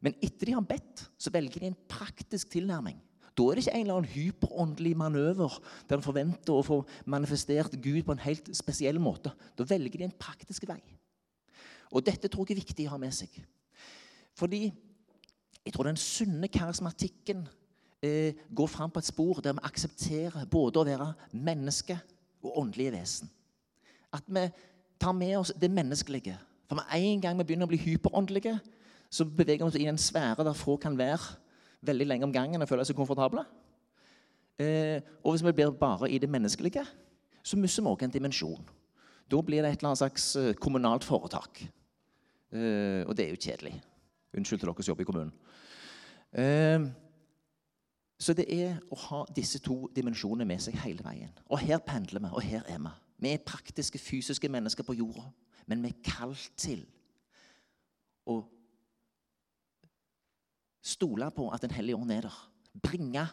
Men 0.03 0.17
etter 0.19 0.49
de 0.51 0.57
har 0.57 0.67
bedt, 0.67 1.05
så 1.15 1.31
velger 1.31 1.63
de 1.63 1.71
en 1.71 1.81
praktisk 1.89 2.51
tilnærming. 2.51 2.99
Da 3.39 3.45
er 3.47 3.57
det 3.57 3.63
ikke 3.63 3.75
en 3.79 3.87
eller 3.87 4.01
annen 4.01 4.13
hyperåndelig 4.13 4.97
manøver 4.99 5.55
der 5.89 5.97
de 5.97 6.05
forventer 6.05 6.53
å 6.53 6.65
få 6.67 6.81
manifestert 7.09 7.79
Gud 7.81 8.03
på 8.05 8.17
en 8.17 8.25
helt 8.27 8.51
spesiell 8.57 8.99
måte. 9.01 9.33
Da 9.57 9.65
velger 9.69 10.03
de 10.03 10.09
en 10.09 10.19
praktisk 10.19 10.67
vei. 10.69 10.81
Og 11.93 12.05
Dette 12.05 12.29
tror 12.29 12.49
jeg 12.49 12.59
er 12.59 12.65
viktig 12.65 12.89
å 12.89 12.97
ha 12.97 13.01
med 13.01 13.15
seg. 13.15 13.33
Fordi 14.37 14.67
jeg 14.67 15.73
tror 15.73 15.87
den 15.87 16.01
sunne 16.01 16.51
karismatikken 16.51 17.47
eh, 18.03 18.35
går 18.51 18.69
fram 18.69 18.93
på 18.93 19.01
et 19.01 19.09
spor 19.09 19.41
der 19.45 19.57
vi 19.57 19.65
aksepterer 19.69 20.49
både 20.51 20.83
å 20.83 20.89
være 20.89 21.11
menneske 21.33 21.97
og 22.43 22.59
åndelige 22.65 22.97
vesen. 22.97 23.31
At 24.13 24.27
vi 24.27 24.49
tar 25.01 25.15
med 25.17 25.39
oss 25.39 25.55
det 25.57 25.71
menneskelige. 25.73 26.37
For 26.73 26.77
med 26.77 27.03
en 27.05 27.21
gang 27.21 27.37
vi 27.37 27.45
begynner 27.45 27.69
å 27.69 27.69
bli 27.69 27.77
hyperåndelige, 27.83 28.55
så 29.13 29.27
beveger 29.29 29.61
vi 29.61 29.69
oss 29.69 29.75
i 29.77 29.89
en 29.91 29.99
sfære 30.01 30.47
der 30.47 30.57
få 30.57 30.79
kan 30.81 30.95
være 30.97 31.35
veldig 31.85 32.07
lenge 32.07 32.25
om 32.25 32.33
gangen 32.33 32.65
og 32.65 32.69
føle 32.71 32.87
seg 32.89 32.97
komfortable. 32.97 33.43
Eh, 34.57 35.05
og 35.21 35.35
hvis 35.35 35.45
vi 35.45 35.53
blir 35.53 35.75
bare 35.77 36.09
i 36.09 36.17
det 36.23 36.31
menneskelige, 36.33 36.87
så 37.45 37.59
mister 37.61 37.85
vi 37.85 37.93
også 37.93 38.09
en 38.09 38.15
dimensjon. 38.15 38.73
Da 39.29 39.43
blir 39.45 39.61
det 39.61 39.69
et 39.69 39.83
eller 39.83 39.91
annet 39.91 40.01
slags 40.01 40.31
eh, 40.41 40.55
kommunalt 40.55 41.05
foretak. 41.05 41.61
Eh, 42.57 43.05
og 43.05 43.13
det 43.21 43.27
er 43.27 43.37
jo 43.37 43.43
kjedelig. 43.45 43.75
Unnskyld 44.33 44.65
til 44.65 44.73
dere 44.73 44.89
som 44.89 44.93
jobber 44.95 45.05
i 45.05 45.11
kommunen. 45.13 45.37
Eh, 46.33 46.89
så 48.17 48.33
det 48.33 48.49
er 48.49 48.81
å 48.89 49.03
ha 49.11 49.25
disse 49.37 49.61
to 49.61 49.83
dimensjonene 49.93 50.49
med 50.49 50.65
seg 50.65 50.81
hele 50.87 51.05
veien. 51.05 51.37
Og 51.53 51.61
her 51.69 51.85
pendler 51.85 52.25
vi, 52.25 52.33
og 52.33 52.49
her 52.49 52.65
er 52.65 52.81
vi. 52.81 52.97
Vi 53.23 53.31
er 53.31 53.45
praktiske, 53.47 54.01
fysiske 54.03 54.51
mennesker 54.51 54.87
på 54.87 54.97
jorda, 54.99 55.29
men 55.71 55.85
vi 55.85 55.93
er 55.93 56.03
kalt 56.05 56.51
til 56.59 56.83
å 58.27 58.41
stole 60.83 61.29
på 61.31 61.47
at 61.55 61.63
Den 61.63 61.75
hellige 61.77 61.97
ånd 61.97 62.11
er 62.11 62.27
der. 62.27 62.39
Bringe 62.83 63.29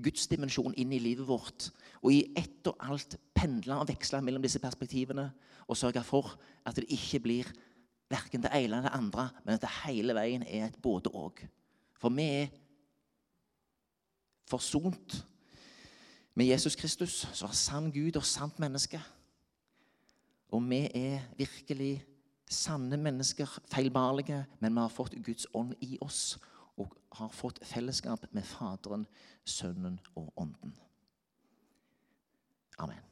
Guds 0.00 0.28
dimensjon 0.30 0.76
inn 0.78 0.92
i 0.94 1.00
livet 1.02 1.26
vårt. 1.26 1.70
Og 2.04 2.14
i 2.14 2.20
ett 2.38 2.66
og 2.70 2.78
alt 2.86 3.16
pendle 3.34 3.80
og 3.80 3.88
veksle 3.90 4.20
mellom 4.22 4.44
disse 4.44 4.62
perspektivene 4.62 5.26
og 5.66 5.78
sørge 5.78 6.04
for 6.06 6.36
at 6.66 6.78
det 6.78 6.86
ikke 6.94 7.20
blir 7.24 7.50
verken 8.10 8.42
det 8.42 8.52
ene 8.54 8.64
eller 8.64 8.86
det 8.86 8.94
andre, 8.94 9.28
men 9.44 9.54
at 9.54 9.64
det 9.64 9.74
hele 9.84 10.14
veien 10.14 10.42
er 10.46 10.68
et 10.68 10.78
både-og. 10.82 11.42
For 11.98 12.14
vi 12.14 12.26
er 12.44 12.48
forsont 14.50 15.20
med 16.34 16.46
Jesus 16.46 16.76
Kristus, 16.76 17.28
som 17.32 17.48
er 17.48 17.58
sann 17.58 17.90
Gud 17.92 18.16
og 18.16 18.24
sant 18.24 18.58
menneske. 18.58 19.00
Og 20.50 20.62
vi 20.70 20.84
er 20.94 21.20
virkelig 21.38 22.04
sanne 22.50 22.96
mennesker, 22.96 23.58
feilbarlige, 23.70 24.44
men 24.60 24.74
vi 24.74 24.80
har 24.80 24.88
fått 24.88 25.18
Guds 25.24 25.46
ånd 25.54 25.74
i 25.80 25.98
oss 26.00 26.38
og 26.80 26.96
har 27.12 27.28
fått 27.34 27.60
fellesskap 27.66 28.26
med 28.32 28.42
Faderen, 28.42 29.06
Sønnen 29.44 30.00
og 30.14 30.32
Ånden. 30.36 30.74
Amen. 32.78 33.09